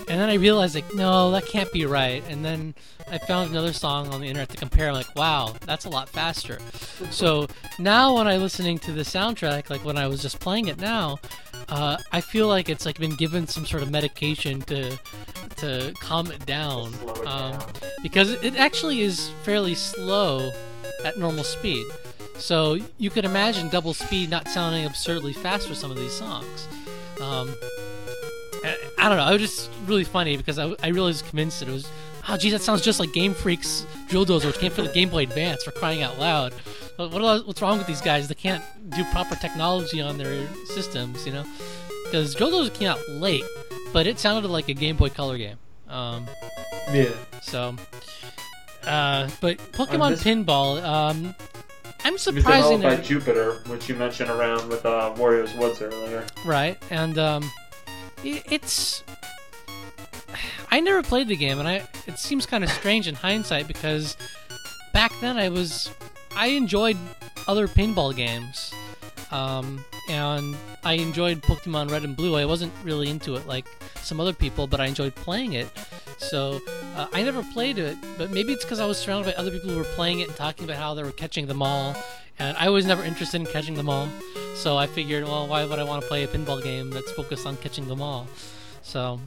[0.09, 2.23] and then I realized like, no, that can't be right.
[2.29, 2.75] And then
[3.11, 4.87] I found another song on the internet to compare.
[4.87, 6.59] I'm like, wow, that's a lot faster.
[7.11, 7.47] So
[7.77, 11.19] now when I'm listening to the soundtrack, like when I was just playing it now,
[11.67, 14.97] uh, I feel like it's like been given some sort of medication to
[15.57, 16.93] to calm it down,
[17.25, 17.57] um,
[18.03, 20.51] because it actually is fairly slow
[21.05, 21.85] at normal speed.
[22.37, 26.67] So you could imagine double speed not sounding absurdly fast for some of these songs.
[27.21, 27.53] Um,
[28.63, 29.27] I, I don't know.
[29.29, 31.89] It was just really funny because I, I really was convinced that it was.
[32.29, 35.09] Oh, geez, that sounds just like Game Freak's Drill Dozer, which came for the Game
[35.09, 35.63] Boy Advance.
[35.63, 36.53] For crying out loud!
[36.97, 38.27] What, what- what's wrong with these guys?
[38.27, 41.45] They can't do proper technology on their systems, you know?
[42.03, 43.43] Because Drill Dozer came out late,
[43.93, 45.57] but it sounded like a Game Boy Color game.
[45.89, 46.27] Um,
[46.93, 47.09] Yeah.
[47.41, 47.75] so,
[48.85, 51.35] uh, but Pokemon this- Pinball, um,
[52.03, 55.81] I'm It was surprised developed by Jupiter, which you mentioned around with uh, Wario's Woods
[55.81, 56.25] earlier.
[56.45, 57.43] right, and um,
[58.23, 59.03] i it's.
[60.69, 64.15] I never played the game, and I it seems kind of strange in hindsight because
[64.93, 65.89] back then I was
[66.35, 66.97] I enjoyed
[67.47, 68.73] other pinball games,
[69.31, 72.35] Um, and I enjoyed Pokemon Red and Blue.
[72.35, 73.65] I wasn't really into it like
[73.95, 75.67] some other people, but I enjoyed playing it.
[76.17, 76.61] So
[76.95, 79.69] uh, I never played it, but maybe it's because I was surrounded by other people
[79.69, 81.95] who were playing it and talking about how they were catching them all,
[82.39, 84.07] and I was never interested in catching them all.
[84.55, 87.45] So I figured, well, why would I want to play a pinball game that's focused
[87.45, 88.27] on catching them all?
[88.81, 89.19] So,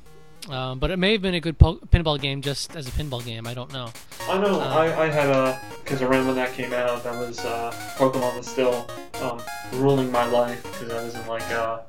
[0.48, 3.24] um, but it may have been a good po- pinball game just as a pinball
[3.24, 3.46] game.
[3.46, 3.90] I don't know.
[4.29, 4.61] I know.
[4.61, 8.37] Uh, I, I had a because around when that came out, that was uh, Pokemon
[8.37, 8.87] was still
[9.22, 9.40] um,
[9.74, 11.81] ruling my life because I was in like uh,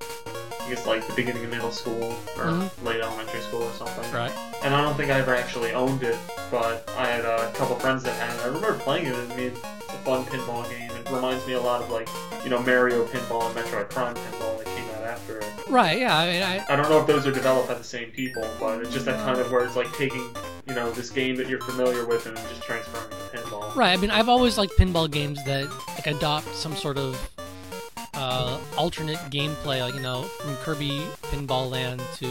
[0.61, 2.83] I guess like the beginning of middle school or Mhm.
[2.83, 4.11] late elementary school or something.
[4.11, 4.31] Right.
[4.63, 6.17] And I don't think I ever actually owned it,
[6.51, 8.41] but I had a couple friends that had it.
[8.43, 9.15] I remember playing it.
[9.15, 9.59] I mean, it's
[9.89, 10.91] a fun pinball game.
[10.91, 12.07] It reminds me a lot of like
[12.43, 14.67] you know Mario Pinball and Metroid Prime Pinball out
[15.11, 15.45] after it.
[15.69, 15.99] Right.
[15.99, 16.17] Yeah.
[16.17, 18.79] I mean, I, I don't know if those are developed by the same people, but
[18.81, 20.29] it's just that kind of where it's like taking,
[20.67, 23.75] you know, this game that you're familiar with and just transferring it to pinball.
[23.75, 23.91] Right.
[23.91, 27.29] I mean, I've always liked pinball games that like adopt some sort of
[28.13, 32.27] uh, alternate gameplay, like you know, from Kirby Pinball Land to,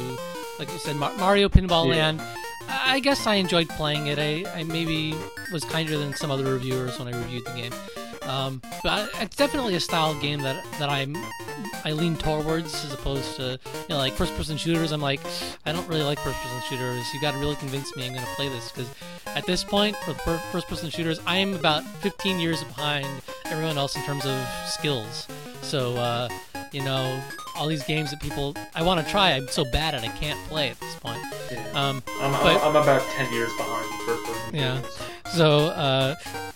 [0.58, 1.94] like you said, Mar- Mario Pinball Yeah.
[1.94, 2.20] Land.
[2.20, 4.18] I I guess I enjoyed playing it.
[4.18, 5.14] I, I maybe
[5.52, 7.72] was kinder than some other reviewers when I reviewed the game.
[8.22, 11.16] Um, but it's definitely a style of game that that I'm
[11.84, 14.92] I lean towards as opposed to you know like first person shooters.
[14.92, 15.20] I'm like
[15.66, 17.12] I don't really like first person shooters.
[17.12, 18.92] You got to really convince me I'm going to play this because
[19.26, 23.06] at this point for first person shooters, I am about 15 years behind
[23.46, 25.26] everyone else in terms of skills.
[25.62, 26.28] So uh,
[26.72, 27.20] you know
[27.56, 30.38] all these games that people I want to try, I'm so bad at I can't
[30.48, 31.20] play at this point.
[31.52, 31.58] Yeah.
[31.74, 34.80] Um, I'm, but- I'm, about 10 years behind for, for Yeah.
[35.34, 36.14] So, uh,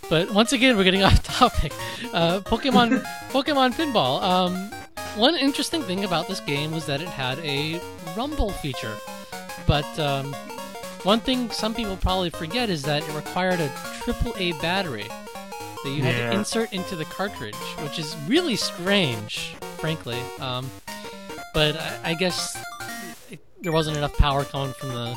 [0.08, 1.72] but once again, we're getting off topic.
[2.12, 4.22] Uh, Pokemon, Pokemon Pinball.
[4.22, 4.70] Um,
[5.16, 7.80] one interesting thing about this game was that it had a
[8.16, 8.96] rumble feature,
[9.66, 10.32] but um,
[11.04, 15.06] one thing some people probably forget is that it required a AAA battery
[15.84, 16.30] that you had Yeah.
[16.30, 20.18] to insert into the cartridge, which is really strange, frankly.
[20.40, 20.70] Um,
[21.52, 22.56] but I, I guess
[23.30, 25.16] it, there wasn't enough power coming from the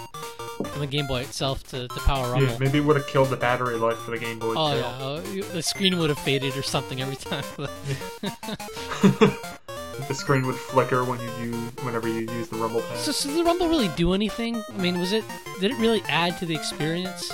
[0.71, 2.47] from the Game Boy itself to, to power Rumble.
[2.49, 4.79] Yeah, maybe it would have killed the battery life for the Game Boy Oh too.
[5.27, 7.43] yeah, you- the screen would have faded or something every time.
[10.07, 12.97] the screen would flicker when you use whenever you use the rumble pad.
[12.97, 14.61] so, so did the Rumble really do anything?
[14.69, 15.23] I mean, was it?
[15.59, 17.31] Did it really add to the experience?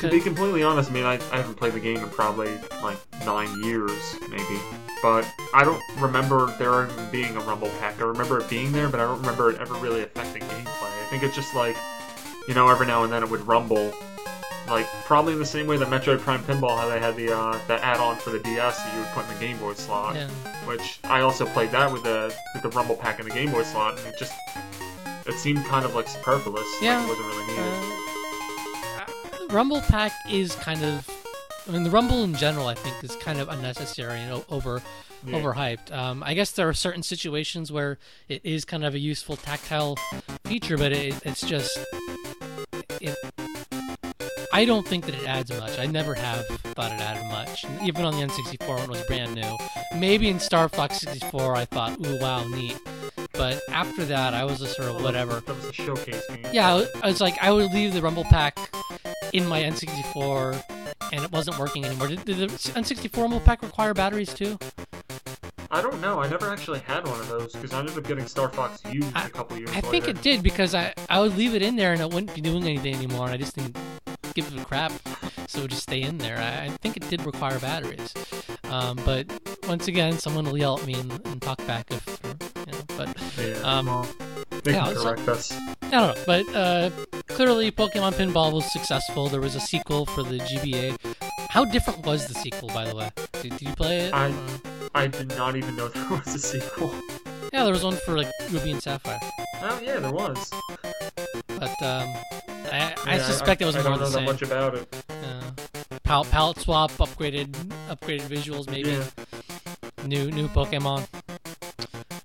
[0.00, 2.98] to be completely honest, I mean, I, I haven't played the game in probably like
[3.24, 4.58] nine years, maybe.
[5.02, 8.00] But I don't remember there even being a rumble pack.
[8.00, 10.66] I remember it being there, but I don't remember it ever really affecting gameplay.
[10.66, 11.76] I think it's just like,
[12.48, 13.92] you know, every now and then it would rumble.
[14.68, 17.58] Like probably in the same way that Metroid Prime Pinball, how they had the uh,
[17.68, 20.16] the add-on for the DS that you would put in the Game Boy slot.
[20.16, 20.28] yeah,
[20.66, 23.62] which I also played that with the with the Rumble Pack in the Game Boy
[23.62, 24.32] slot, and it just
[25.26, 26.66] it seemed kind of like superfluous.
[26.82, 26.98] Yeah.
[26.98, 27.92] like it wasn't really needed.
[29.50, 31.08] uh, Rumble Pack is kind of.
[31.68, 34.80] I mean, the Rumble in general, I think, is kind of unnecessary and over
[35.26, 35.40] Yeah.
[35.40, 35.92] overhyped.
[35.92, 37.98] Um, I guess there are certain situations where
[38.28, 39.96] it is kind of a useful tactile
[40.44, 41.76] feature, but it, it's just.
[44.56, 45.78] I don't think that it adds much.
[45.78, 47.66] I never have thought it added much.
[47.84, 49.56] Even on the N64 when it was brand new.
[49.98, 52.78] Maybe in Star Fox 64 I thought, ooh, wow, neat.
[53.34, 55.40] But after that, I was just sort of whatever.
[55.40, 56.46] That was a showcase game.
[56.54, 58.58] Yeah, I- I was like, I would leave the Rumble Pack
[59.34, 60.62] in my N64,
[61.12, 62.08] and it wasn't working anymore.
[62.08, 64.58] Did, did the N64 Rumble Pack require batteries too?
[65.70, 66.20] I don't know.
[66.20, 69.14] I never actually had one of those because I ended up getting Star Fox used
[69.14, 69.88] I- a couple years I later.
[69.88, 72.40] think it did because I, I would leave it in there and it wouldn't be
[72.40, 73.76] doing anything anymore, and I just didn't
[74.36, 74.92] give a crap,
[75.48, 76.36] so just stay in there.
[76.38, 78.12] I, I think it did require batteries,
[78.64, 79.26] um, but
[79.66, 82.06] once again, someone will yell at me and, and talk back if,
[82.66, 83.08] you know, but
[83.38, 84.06] Yeah, um, well,
[84.62, 85.52] they yeah, can so- correct us.
[85.82, 86.90] I don't know, but uh,
[87.28, 89.28] clearly Pokemon Pinball was successful.
[89.28, 90.98] There was a sequel for the GBA.
[91.48, 93.10] How different was the sequel, by the way?
[93.40, 94.14] Did, did you play it?
[94.14, 94.34] I-
[94.94, 96.92] I did not even know there was a sequel.
[97.52, 99.18] yeah, there was one for like Ruby and Sapphire,
[99.62, 100.50] Oh yeah, there was.
[101.58, 102.08] but um,
[102.76, 104.24] I, I Yeah, suspect it was I more don't know the that same.
[104.26, 105.04] much about it.
[105.10, 105.50] Uh,
[106.04, 107.50] pal- palette swap, upgraded,
[107.88, 109.04] upgraded visuals, maybe Yeah.
[110.06, 111.06] new new Pokemon.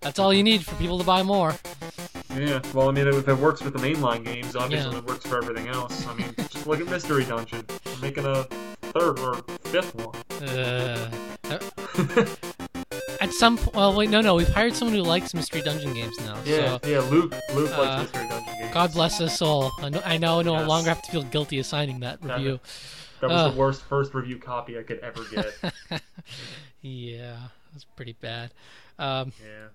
[0.01, 1.53] That's all you need for people to buy more.
[2.35, 4.97] Yeah, well, I mean, if it works with the mainline games, obviously Yeah.
[4.99, 6.07] it works for everything else.
[6.07, 7.65] I mean, just look at Mystery Dungeon.
[7.85, 8.45] We're making a
[8.93, 9.35] third or
[9.65, 10.15] fifth one.
[10.49, 11.09] Uh,
[13.21, 16.17] at some point, well, wait, no, no, we've hired someone who likes Mystery Dungeon games
[16.21, 16.37] now.
[16.45, 18.50] yeah, So yeah, Luke, Luke uh, likes Mystery Dungeon.
[18.73, 19.71] God bless us all.
[19.79, 20.67] I, know, I now no Yes.
[20.67, 22.59] longer have to feel guilty assigning that review.
[23.19, 23.49] That was uh.
[23.49, 26.01] the worst first review copy I could ever get.
[26.81, 27.37] yeah,
[27.71, 28.51] that's pretty bad.
[28.97, 29.67] Um, yeah.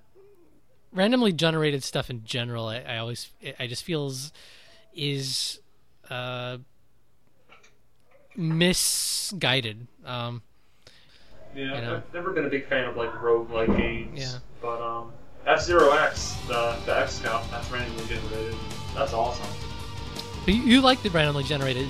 [0.93, 4.33] randomly generated stuff in general, I, I always, I just feels
[4.95, 5.61] is
[6.11, 6.59] uh,
[8.37, 9.87] misguided.
[10.05, 10.43] Um,
[11.55, 11.97] Yeah, You know?
[11.97, 14.21] I've never been a big fan of like roguelike games.
[14.21, 14.39] Yeah.
[14.61, 15.13] But um,
[15.47, 18.56] F Zero X, the the X Cup, that's randomly generated.
[18.97, 19.47] That's awesome.
[20.45, 21.89] But you, you like the randomly generated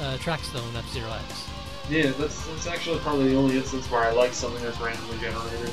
[0.00, 1.48] uh, tracks though in F Zero X.
[1.90, 5.70] Yeah, that's that's actually probably the only instance where I like something that's randomly generated.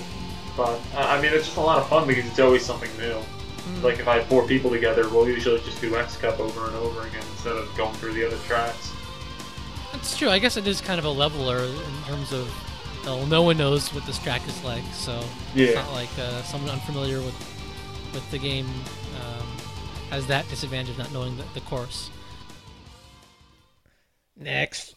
[0.57, 3.17] But I mean, it's just a lot of fun because it's always something new.
[3.81, 6.75] Like if I had four people together, we'll usually just do X Cup over and
[6.75, 8.91] over again instead of going through the other tracks.
[9.91, 10.29] That's true.
[10.29, 12.51] I guess it is kind of a leveler in terms of
[13.05, 15.23] well, no one knows what this track is like, so
[15.55, 17.35] it's not like uh, someone unfamiliar with
[18.13, 18.67] with the game
[19.21, 19.47] um,
[20.13, 22.11] has that disadvantage of not knowing the, the course.
[24.37, 24.95] Next.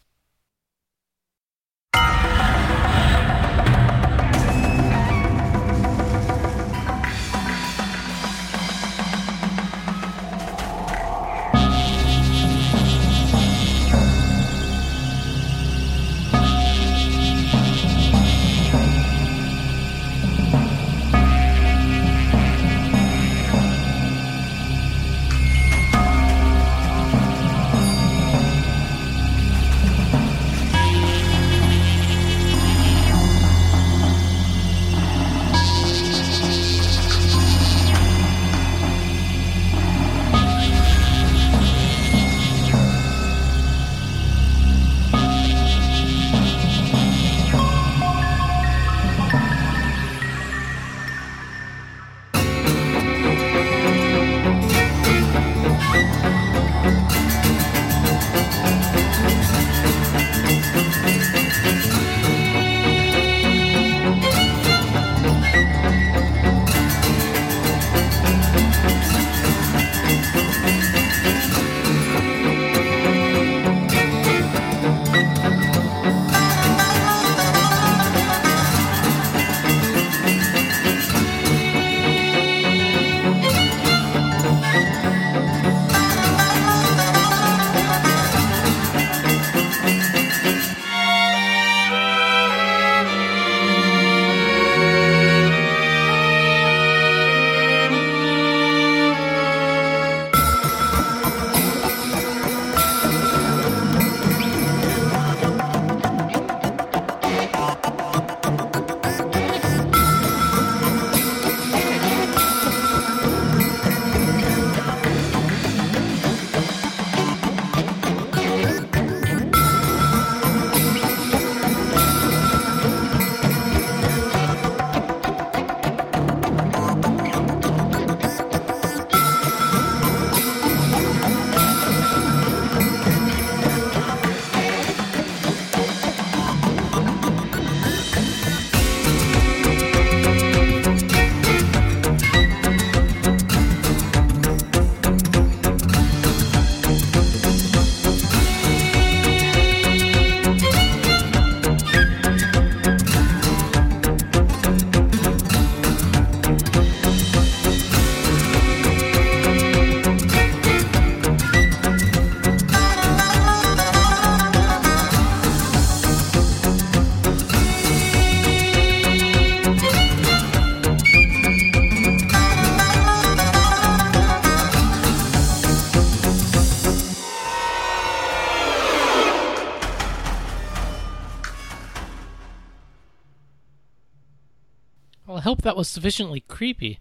[185.46, 186.98] Hope that was sufficiently creepy.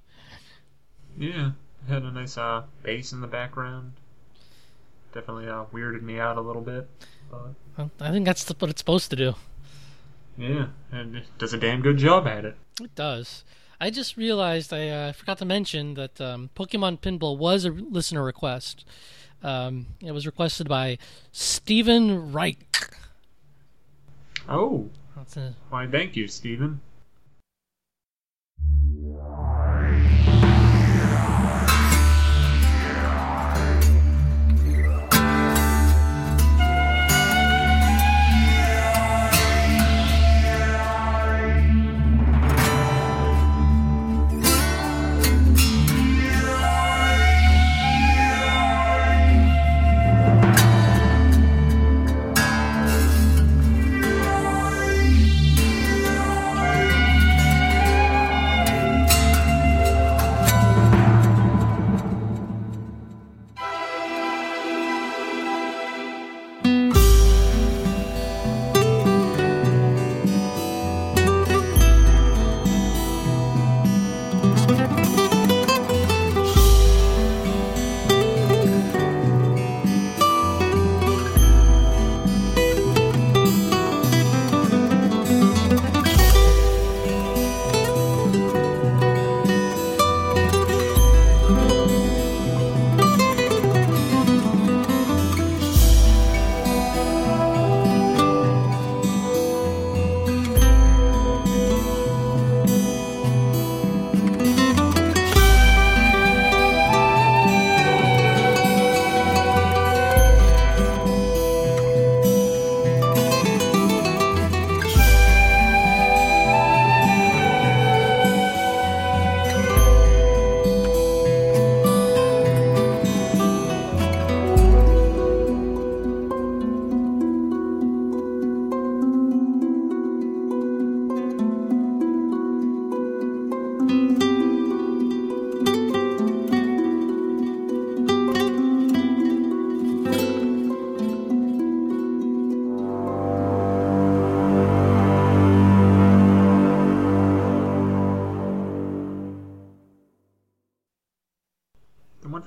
[1.17, 1.51] Yeah,
[1.89, 3.93] had a nice uh, bass in the background.
[5.13, 6.87] Definitely uh, weirded me out a little bit.
[7.31, 9.33] But Well, I think that's what it's supposed to do.
[10.37, 12.55] yeah, and it does a damn good job at it.
[12.79, 13.43] It does.
[13.81, 18.23] I just realized I uh, forgot to mention that um, Pokemon Pinball was a listener
[18.23, 18.85] request.
[19.41, 20.97] Um, it was requested by
[21.31, 22.95] Stephen Reich.
[24.47, 26.79] Oh, That's a, why, thank you, Steven.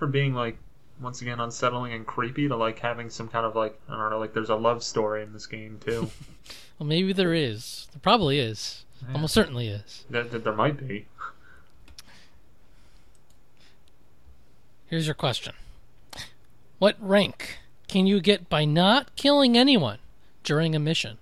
[0.08, 0.56] From being like
[1.02, 4.18] once again unsettling and creepy to like having some kind of like I don't know,
[4.18, 6.10] like there's a love story in this game too.
[6.78, 7.88] Well, maybe there is.
[7.90, 8.84] There probably is.
[9.02, 9.14] Yeah.
[9.14, 10.04] Almost certainly is.
[10.10, 11.06] that, that there might be.
[14.86, 15.54] Here's your question
[16.78, 19.98] What rank can you get by not killing anyone
[20.44, 21.18] during a mission?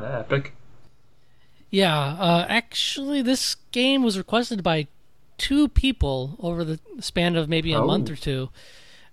[0.00, 0.52] That kind of epic.
[1.70, 4.88] Yeah, uh, actually, this game was requested by
[5.38, 7.86] two people over the span of maybe a Oh.
[7.86, 8.50] month or two.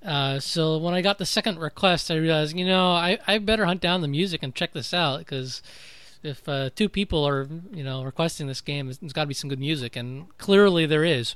[0.03, 3.65] Uh, so when I got the second request, I realized, you know, I, I better
[3.65, 5.61] hunt down the music and check this out because
[6.23, 9.49] if uh, two people are, you know, requesting this game, there's got to be some
[9.49, 11.35] good music, and clearly there is.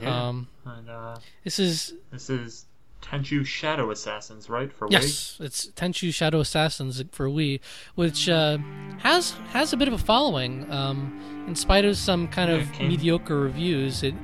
[0.00, 0.28] Yeah.
[0.28, 2.65] Um, and uh, this is this is
[3.10, 4.72] Tenchu Shadow Assassins, right?
[4.72, 4.92] For Wii?
[4.92, 7.60] Yes, it's Tenchu Shadow Assassins for Wii,
[7.94, 8.58] which uh,
[8.98, 10.70] has has a bit of a following.
[10.72, 14.14] Um, in spite of some kind Yeah, of came- mediocre reviews, it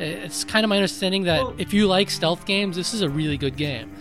[0.00, 3.08] it's kind of my understanding that Well- if you like stealth games, this is a
[3.08, 3.92] really good game.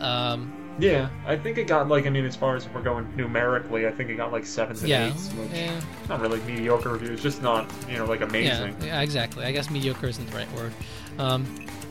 [0.00, 3.86] Um, Yeah, I think it got like I mean, as far as we're going numerically,
[3.86, 7.22] I think it got like sevens and yeah, eights, which yeah, not really mediocre reviews,
[7.22, 8.76] just not you know like yeah, amazing.
[8.84, 9.44] yeah, exactly.
[9.44, 10.72] I guess mediocre isn't the right word.
[11.16, 11.44] Um,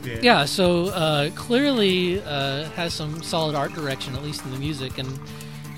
[0.03, 0.19] Yeah.
[0.21, 4.97] yeah, so uh, clearly uh, has some solid art direction, at least in the music
[4.97, 5.19] and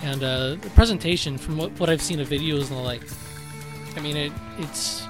[0.04, 1.38] and uh, the presentation.
[1.38, 3.04] From what, what I've seen of videos and the like,
[3.96, 5.04] I mean, it it's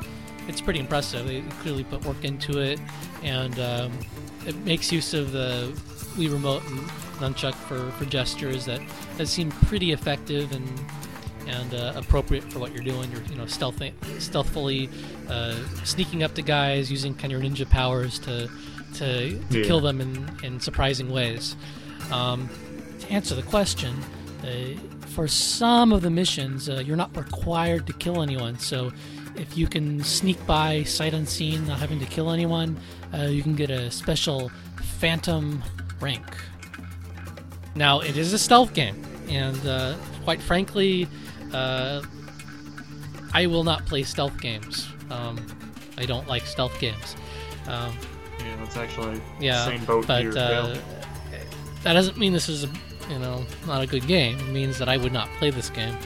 [0.48, 1.28] it's pretty impressive.
[1.28, 2.80] They clearly put work into it,
[3.24, 3.92] and um,
[4.46, 5.72] it makes use of the
[6.16, 6.80] Wii remote and
[7.20, 8.82] nunchuck for, for gestures that
[9.18, 10.68] that seem pretty effective and
[11.48, 13.12] and uh, appropriate for what you're doing.
[13.12, 13.82] You're you know stealth
[14.20, 14.90] stealthfully
[15.30, 18.50] uh, sneaking up to guys using kind of your ninja powers to
[19.00, 19.66] to, to Yeah.
[19.66, 21.56] kill them in, in surprising ways.
[22.12, 22.50] Um,
[23.00, 23.96] to answer the question,
[24.44, 24.48] uh,
[25.08, 28.60] for some of the missions, uh, you're not required to kill anyone.
[28.60, 28.92] So
[29.36, 32.78] if you can sneak by sight unseen, not having to kill anyone,
[33.14, 34.52] uh, you can get a special
[35.00, 35.64] Phantom
[36.00, 36.26] rank.
[37.76, 41.08] Now, it is a stealth game, and uh, quite frankly,
[41.54, 42.02] uh,
[43.34, 44.88] I will not play stealth games.
[45.10, 45.46] Um,
[45.98, 47.16] I don't like stealth games.
[47.68, 47.94] Um,
[48.46, 50.32] yeah, that's actually yeah, same boat but here.
[50.32, 50.78] uh, Bill.
[51.84, 52.70] that doesn't mean this is a
[53.10, 54.38] you know not a good game.
[54.40, 55.98] It means that I would not play this game.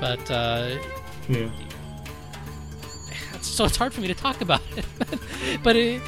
[0.00, 0.78] But uh,
[1.28, 1.48] yeah.
[3.40, 4.84] so it's hard for me to talk about it.
[5.62, 6.02] but it,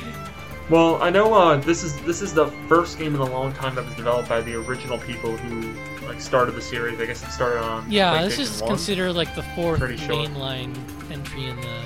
[0.69, 3.75] Well, I know uh, this is this is the first game in a long time
[3.75, 5.73] that was developed by the original people who
[6.07, 7.01] like started the series.
[7.01, 8.69] I guess it started on yeah, this is 1.
[8.69, 10.77] considered like the fourth mainline
[11.11, 11.83] entry in the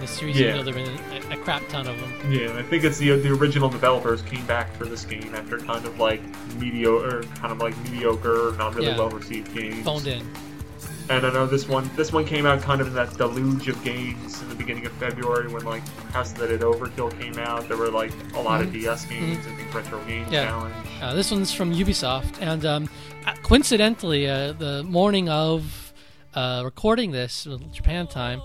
[0.00, 0.38] the series.
[0.38, 0.48] Yeah.
[0.54, 2.32] Even though there have been a, a crap ton of them.
[2.32, 5.84] Yeah, I think it's the the original developers came back for this game after kind
[5.84, 6.20] of like
[6.58, 8.98] mediocre, kind of like mediocre, not really Yeah.
[8.98, 9.84] well received games.
[9.84, 10.22] Phoned in.
[11.10, 13.82] And I know this one this one came out kind of in that deluge of
[13.82, 15.82] games in the beginning of February when like
[16.12, 17.66] House of the Dead Overkill came out.
[17.66, 19.38] There were like a lot of DS games.
[19.46, 20.32] I think Retro Game Mm-hmm.
[20.34, 20.44] Yeah.
[20.48, 20.74] Challenge.
[21.00, 22.90] Uh, this one's from Ubisoft, and um,
[23.26, 25.94] uh, coincidentally, uh, the morning of
[26.34, 28.42] uh, recording this, uh, Japan time,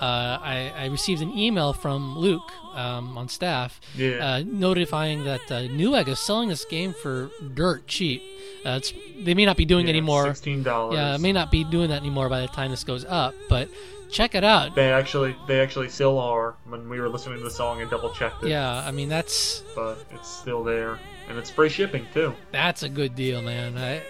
[0.00, 4.26] uh, I, I received an email from Luke um, on staff Yeah.
[4.38, 8.22] uh, notifying that uh, Newegg is selling this game for dirt cheap.
[8.64, 10.24] Uh, it's, they may not be doing Yeah, any more.
[10.26, 10.96] Sixteen dollars.
[10.96, 13.68] Yeah, may not be doing that anymore by the time this goes up, but
[14.10, 14.74] check it out.
[14.74, 16.54] They actually they actually still are.
[16.68, 18.48] When we were listening to the song and double checked it.
[18.50, 22.34] Yeah, I mean that's But it's still there, and it's free shipping too.
[22.52, 23.78] that's a good deal, man.
[23.78, 24.02] I,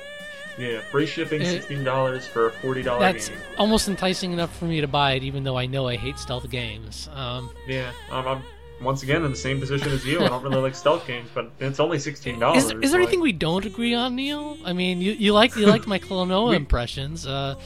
[0.58, 3.38] Yeah, free shipping, sixteen dollars for a forty dollar that's game.
[3.58, 6.48] almost enticing enough for me to buy it, even though I know I hate stealth
[6.50, 7.08] games.
[7.14, 8.42] Um, Yeah, I'm, I'm
[8.80, 10.20] once again in the same position as you.
[10.22, 12.64] I don't really like stealth games, but it's only sixteen dollars.
[12.64, 14.56] is, is there anything we don't agree on, Neil?
[14.64, 17.26] I mean, you, you like you liked my Klonoa We- impressions.
[17.26, 17.56] Uh,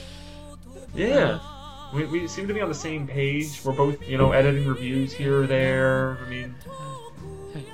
[0.95, 1.39] Yeah,
[1.95, 3.61] we, we seem to be on the same page.
[3.65, 6.19] We're both, you know, editing reviews here or there.
[6.27, 6.55] I mean,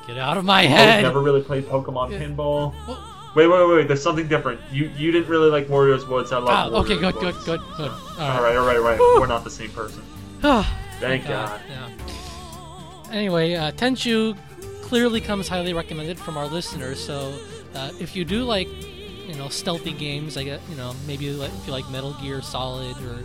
[0.07, 1.03] get out of my I've head.
[1.03, 2.19] never really played Pokemon Yeah.
[2.21, 2.75] Pinball.
[2.87, 3.87] Well- Wait, wait, wait, wait.
[3.87, 4.59] There's something different.
[4.73, 6.33] You you didn't really like Wario's Woods.
[6.33, 7.91] I love Ah, okay, good, good, good, good.
[7.91, 8.57] All right.
[8.57, 8.99] all right, all right.
[8.99, 10.03] We're not the same person.
[10.41, 11.61] Thank God.
[11.69, 11.91] Yeah.
[13.13, 14.35] Anyway, uh, Tenchu
[14.81, 16.99] clearly comes highly recommended from our listeners.
[16.99, 17.39] So
[17.75, 18.69] uh, if you do like,
[19.29, 22.97] you know, stealthy games, like uh, you know, maybe if you like Metal Gear Solid
[23.03, 23.21] or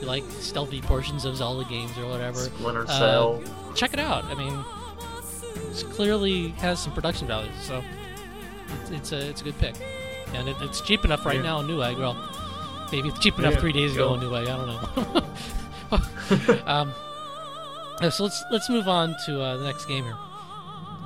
[0.00, 3.38] you like stealthy portions of Zelda games or whatever, Splinter uh,
[3.76, 4.24] check it out.
[4.24, 4.58] I mean,
[5.70, 7.80] it clearly has some production value, so
[8.80, 9.74] it's, it's a it's a good pick,
[10.34, 11.42] and it, it's cheap enough right Yeah.
[11.42, 11.98] now on Newegg.
[11.98, 12.16] Well,
[12.92, 14.14] maybe it's cheap enough Yeah, three days ago go.
[14.14, 14.48] on Newegg.
[14.48, 14.66] I don't
[16.56, 16.66] know.
[16.66, 20.16] um, so let's let's move on to uh, the next game here,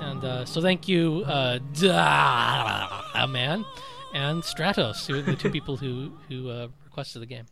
[0.00, 3.64] and uh, so thank you, uh, Da man,
[4.14, 7.46] and Stratos, who are the two people who who uh, requested the game.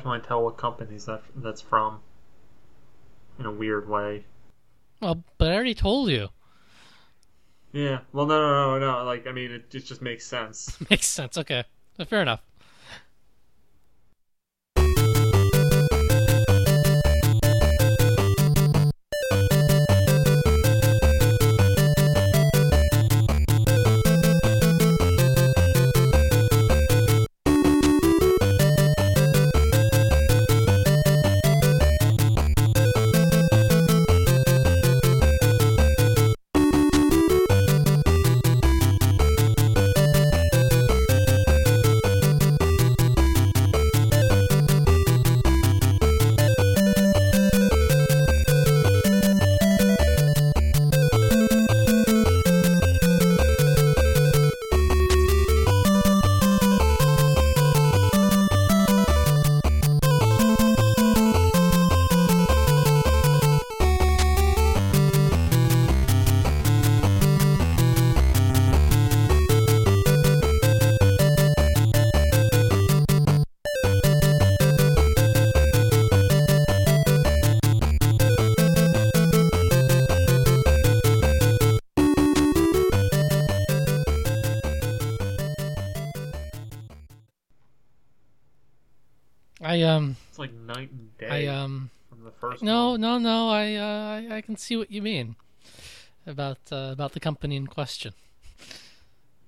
[0.00, 2.00] Definitely tell what companies that that's from.
[3.38, 4.24] In a weird way.
[5.02, 6.30] well, but I already told you.
[7.72, 8.00] Yeah.
[8.10, 9.04] Well, no, no, no, no.
[9.04, 10.78] Like, I mean, it, it just makes sense.
[10.90, 11.36] Makes sense.
[11.36, 11.64] Okay,
[12.08, 12.40] fair enough.
[89.70, 92.62] I um It's like night and day I um from the first.
[92.62, 93.00] no one.
[93.00, 95.36] no no I uh I, I can see what you mean
[96.26, 98.12] about uh, about the company in question.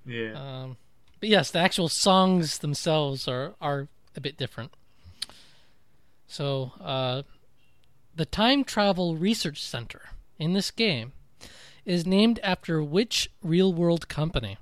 [0.05, 0.33] Yeah.
[0.33, 0.77] Um,
[1.19, 4.71] but yes, the actual songs themselves are are a bit different.
[6.27, 7.23] So, uh,
[8.15, 10.01] the Time Travel Research Center
[10.39, 11.13] in this game
[11.85, 14.57] is named after which real world company?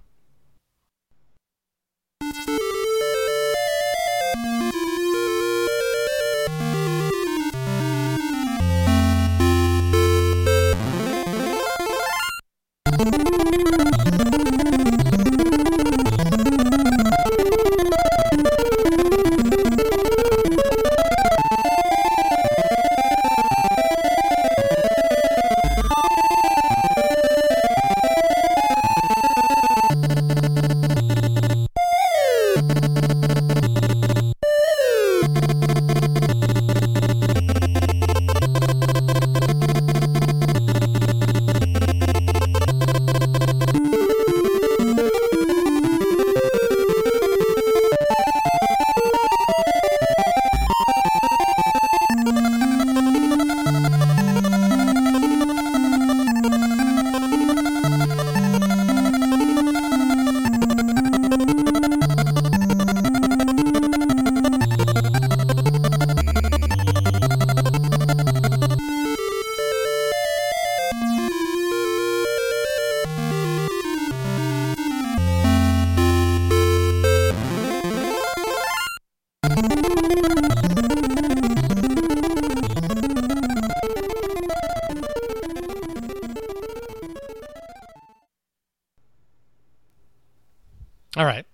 [91.17, 91.45] All right.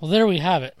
[0.00, 0.76] Well, there we have it.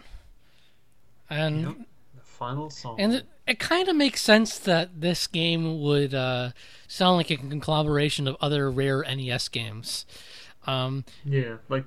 [1.28, 1.76] And Yep.
[2.16, 2.96] The final song.
[2.98, 6.50] and it, it kind of makes sense that this game would uh,
[6.88, 10.06] sound like a conglomeration of other rare NES games.
[10.66, 11.84] Um, yeah, like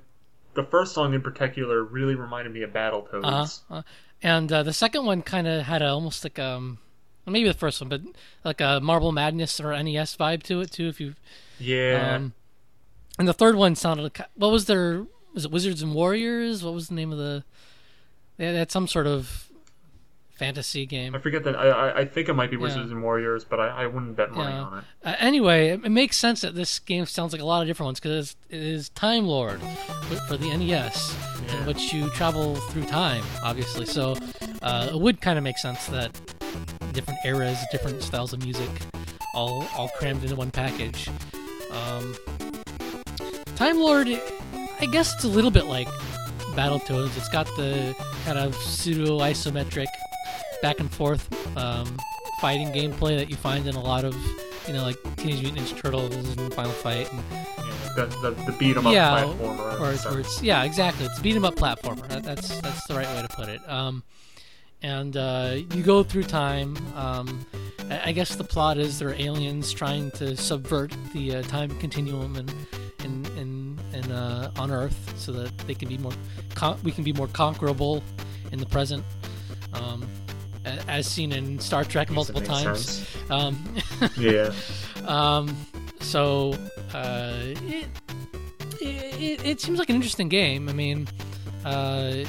[0.53, 3.61] the first song in particular really reminded me of Battletoads.
[3.69, 3.81] uh, uh,
[4.21, 6.77] and uh, the second one kind of had a, almost like um,
[7.25, 8.01] maybe the first one, but
[8.43, 10.87] like a Marble Madness or NES vibe to it too.
[10.87, 11.15] If you
[11.59, 12.15] yeah.
[12.15, 12.33] um,
[13.19, 16.63] and the third one sounded like what was their was it Wizards and Warriors?
[16.63, 17.43] What was the name of the?
[18.37, 19.47] They had some sort of
[20.31, 21.13] fantasy game.
[21.15, 21.55] I forget that.
[21.55, 22.63] I, I think it might be Yeah.
[22.63, 24.61] Wizards and Warriors, but I, I wouldn't bet money Yeah.
[24.63, 24.83] on it.
[25.05, 27.87] Uh, anyway, it, it makes sense that this game sounds like a lot of different
[27.87, 29.61] ones because it is Time Lord
[30.27, 31.15] for- the NES,
[31.51, 33.85] in which you travel through time, obviously.
[33.85, 34.17] So
[34.63, 36.11] uh, it would kind of make sense that
[36.93, 38.69] different eras, different styles of music,
[39.35, 41.09] all all crammed into one package.
[41.71, 42.15] Um,
[43.55, 44.07] Time Lord,
[44.79, 45.87] I guess it's a little bit like
[46.55, 47.15] Battletoads.
[47.17, 47.95] It's got the
[48.25, 49.85] kind of pseudo isometric
[50.61, 51.27] back and forth
[51.57, 51.97] um,
[52.41, 54.15] fighting gameplay that you find in a lot of,
[54.67, 57.21] you know, like Teenage Mutant Ninja Turtles and Final Fight, and,
[57.57, 59.79] Yeah, the, the, the beat 'em up Yeah, platformer.
[59.79, 61.05] or, it's, or it's yeah, exactly.
[61.05, 62.07] It's beat 'em up platformer.
[62.07, 63.61] That, that's that's the right way to put it.
[63.69, 64.03] Um,
[64.81, 66.75] and uh, you go through time.
[66.95, 67.45] Um,
[67.89, 72.35] I guess the plot is there are aliens trying to subvert the uh, time continuum
[72.35, 72.51] and
[74.13, 76.13] uh, on Earth so that they can be more
[76.55, 78.03] con- we can be more conquerable
[78.51, 79.03] in the present.
[79.73, 80.07] Um,
[80.87, 83.05] as seen in Star Trek multiple times.
[83.29, 83.75] Um,
[84.17, 84.51] Yeah.
[85.05, 85.55] um,
[86.01, 86.53] so
[86.93, 87.87] uh, it,
[88.81, 90.67] it it seems like an interesting game.
[90.67, 91.07] I mean,
[91.63, 92.25] uh,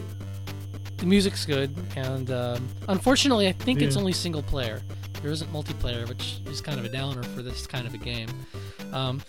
[0.98, 4.80] the music's good, and um, unfortunately, I think it's only single player.
[5.20, 8.28] There isn't multiplayer, which is kind of a downer for this kind of a game.
[8.92, 9.20] Um,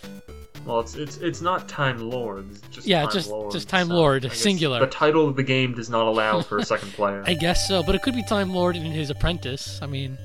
[0.65, 2.49] Well, it's it's it's not Time Lord.
[2.51, 4.79] It's just Yeah, Time just- Lord, just Time so Lord, singular.
[4.79, 7.23] The title of the game does not allow for a second player.
[7.25, 9.79] I guess so, but it could be Time Lord and his apprentice.
[9.81, 10.17] I mean,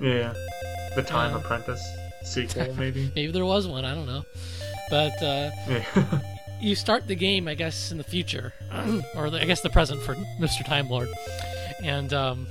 [0.00, 0.34] Yeah.
[0.96, 1.82] The Time Uh, Apprentice
[2.24, 3.10] sequel, maybe.
[3.16, 3.84] maybe there was one.
[3.84, 4.24] I don't know,
[4.90, 5.22] but.
[5.22, 6.20] Uh, yeah.
[6.60, 8.52] you start the game, I guess, in the future,
[9.14, 10.64] or the, I guess the present for Mr.
[10.66, 11.08] Time Lord,
[11.84, 12.46] and um,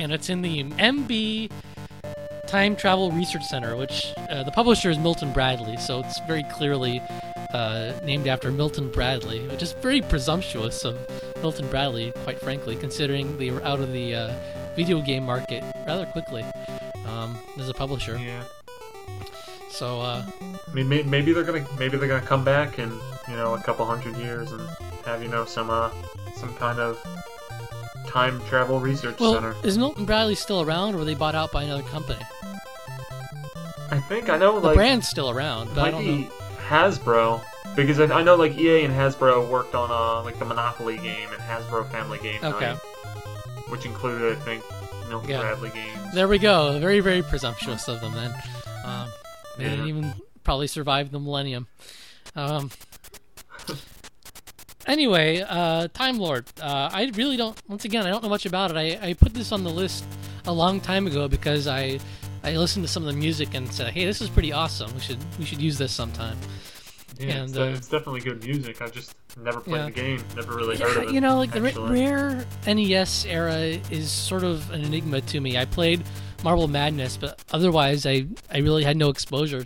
[0.00, 1.50] and it's in the MB
[2.46, 7.02] Time Travel Research Center, which uh, the publisher is Milton Bradley, so it's very clearly
[7.52, 10.96] uh, named after Milton Bradley, which is very presumptuous of
[11.42, 14.32] Milton Bradley, quite frankly, considering they were out of the uh,
[14.76, 16.44] video game market rather quickly
[17.06, 18.16] um, as a publisher.
[18.18, 18.42] yeah.
[19.70, 20.24] So uh,
[20.68, 22.90] I mean, may- maybe they're gonna maybe they're gonna come back in
[23.28, 24.62] you know a couple hundred years and
[25.04, 25.90] have you know some uh
[26.34, 26.98] some kind of
[28.06, 29.54] time travel research well, center.
[29.64, 32.18] is Milton Bradley still around, or were they bought out by another company?
[33.90, 36.30] I think I know The like brand's still around, but I might don't be know.
[36.68, 37.40] Hasbro.
[37.76, 41.28] Because I, I know like EA and Hasbro worked on uh, like the Monopoly game
[41.32, 42.72] and Hasbro Family Game Okay.
[42.72, 42.78] Night,
[43.68, 44.62] which included I think
[45.08, 45.40] Milton Yeah.
[45.40, 46.14] Bradley games.
[46.14, 46.78] There we go.
[46.80, 48.34] Very, very presumptuous of them then.
[48.84, 49.08] Um,
[49.58, 51.66] they didn't even probably survive the millennium.
[52.34, 52.70] Um,
[54.86, 56.46] anyway, uh, Time Lord.
[56.60, 57.60] Uh, I really don't.
[57.68, 58.76] Once again, I don't know much about it.
[58.76, 60.04] I, I put this on the list
[60.46, 61.98] a long time ago because I
[62.44, 64.92] I listened to some of the music and said, "Hey, this is pretty awesome.
[64.94, 66.36] We should we should use this sometime."
[67.18, 68.82] Yeah, And, it's, uh, it's definitely good music.
[68.82, 69.84] I just never played Yeah.
[69.86, 70.24] the game.
[70.36, 71.12] Never really heard of it.
[71.14, 73.56] you know, like the rare NES era
[73.90, 75.56] is sort of an enigma to me.
[75.56, 76.02] I played
[76.44, 79.64] Marble Madness, but otherwise, I I really had no exposure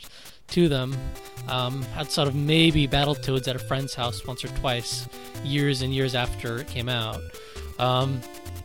[0.51, 0.97] to them.
[1.49, 5.09] Um, outside of maybe Battletoads at a friend's house once or twice,
[5.43, 7.21] years and years after it came out.
[7.79, 8.21] Um,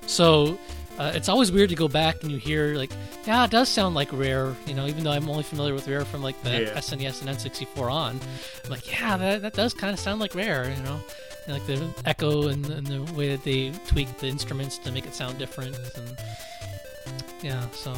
[0.05, 0.59] so
[0.99, 2.91] uh, it's always weird to go back and you hear like,
[3.25, 4.55] yeah, it does sound like Rare.
[4.67, 6.73] You know, even though I'm only familiar with Rare from like the Yeah.
[6.79, 8.19] SNES and N64 on,
[8.65, 10.69] I'm like, yeah, that, that does kind of sound like Rare.
[10.69, 10.99] You know,
[11.47, 15.07] And, like the echo and, and the way that they tweak the instruments to make
[15.07, 15.75] it sound different.
[15.95, 16.17] And
[17.41, 17.93] yeah, so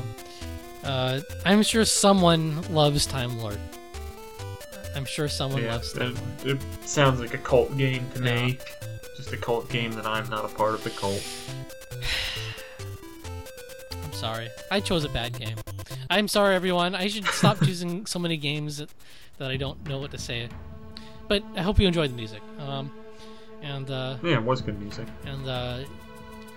[0.87, 3.59] uh, I'm sure someone loves Time Lord.
[4.95, 6.61] I'm sure someone Yeah, loves Time it, Lord.
[6.61, 8.57] it sounds like a cult game to me.
[9.15, 11.23] Just a cult game that I'm not a part of the cult.
[14.03, 14.49] I'm sorry.
[14.71, 15.57] I chose a bad game.
[16.09, 16.95] I'm sorry, everyone.
[16.95, 18.89] I should stop choosing so many games that,
[19.37, 20.49] that I don't know what to say.
[21.27, 22.41] But I hope you enjoyed the music.
[22.59, 22.91] Um,
[23.61, 25.07] and uh, Yeah, it was good music.
[25.25, 25.79] and uh,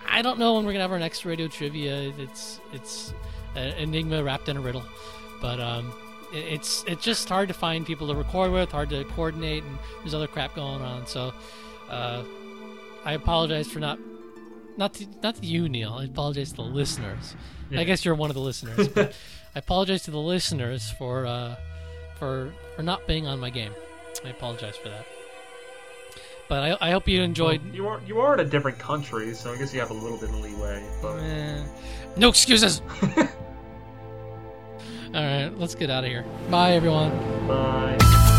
[0.09, 2.13] I don't know when we're gonna have our next radio trivia.
[2.19, 3.13] It's it's
[3.55, 4.85] an enigma wrapped in a riddle,
[5.41, 5.93] but um,
[6.33, 9.79] it, it's it's just hard to find people to record with, hard to coordinate, and
[10.03, 11.07] there's other crap going on.
[11.07, 11.33] So
[11.89, 12.23] uh,
[13.05, 13.99] I apologize for not
[14.77, 15.95] not to, not to you, Neil.
[15.95, 17.35] I apologize to the listeners.
[17.71, 17.81] Yeah.
[17.81, 18.89] I guess you're one of the listeners.
[18.89, 19.15] but
[19.55, 21.57] I apologize to the listeners for uh,
[22.19, 23.73] for for not being on my game.
[24.25, 25.07] I apologize for that.
[26.51, 27.63] But I, I hope you enjoyed.
[27.65, 29.95] Well, you are you are in a different country, so I guess you have a
[29.95, 30.85] little bit of leeway.
[31.01, 31.63] But Eh,
[32.17, 32.83] no excuses.
[35.15, 36.25] All right, let's get out of here.
[36.51, 37.11] Bye, everyone.
[37.47, 38.30] bye.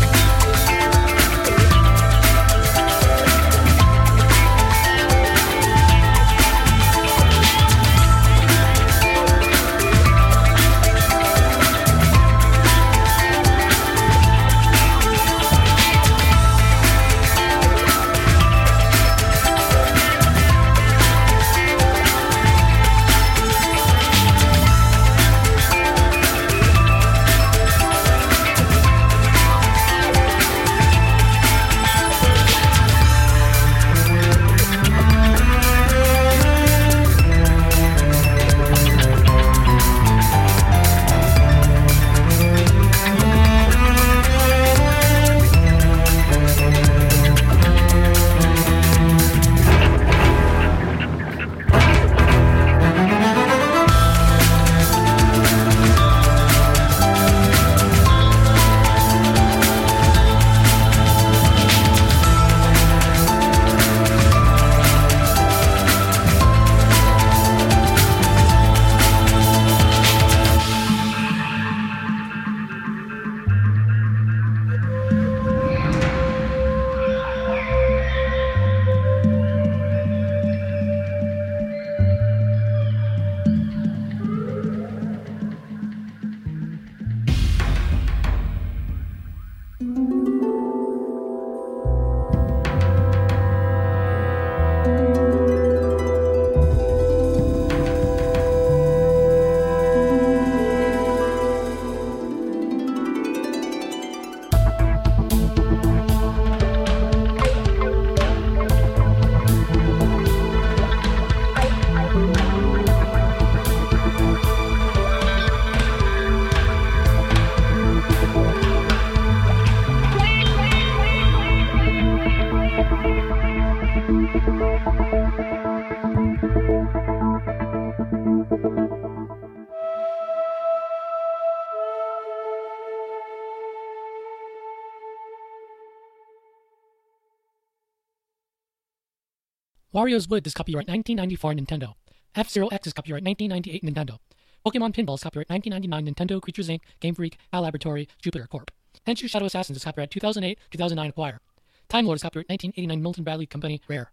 [140.02, 141.94] Wario's Wood is copyright 1994 Nintendo.
[142.34, 144.18] F Zero X is copyright 1998 Nintendo.
[144.66, 148.72] Pokemon Pinball is copyright 1999 Nintendo Creatures Inc., Game Freak, HAL Laboratory, Jupiter Corp.
[149.06, 151.40] Tenchu Shadow Assassins is copyright 2008 2009 Acquire.
[151.88, 154.10] Time Lord is copyright 1989 Milton Bradley Company, Rare.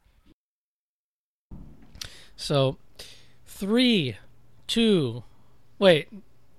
[2.36, 2.78] So,
[3.48, 4.16] three,
[4.68, 5.24] two,
[5.80, 6.10] wait,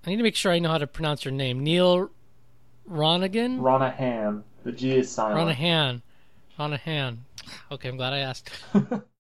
[0.05, 1.63] I need to make sure I know how to pronounce your name.
[1.63, 2.11] Neil
[2.91, 3.61] Ronigan?
[3.61, 5.37] Ronahan The G is silent.
[5.37, 5.51] Ronahan.
[5.51, 6.03] a hand.
[6.59, 7.19] Run a hand.
[7.71, 8.51] Okay, I'm glad I asked.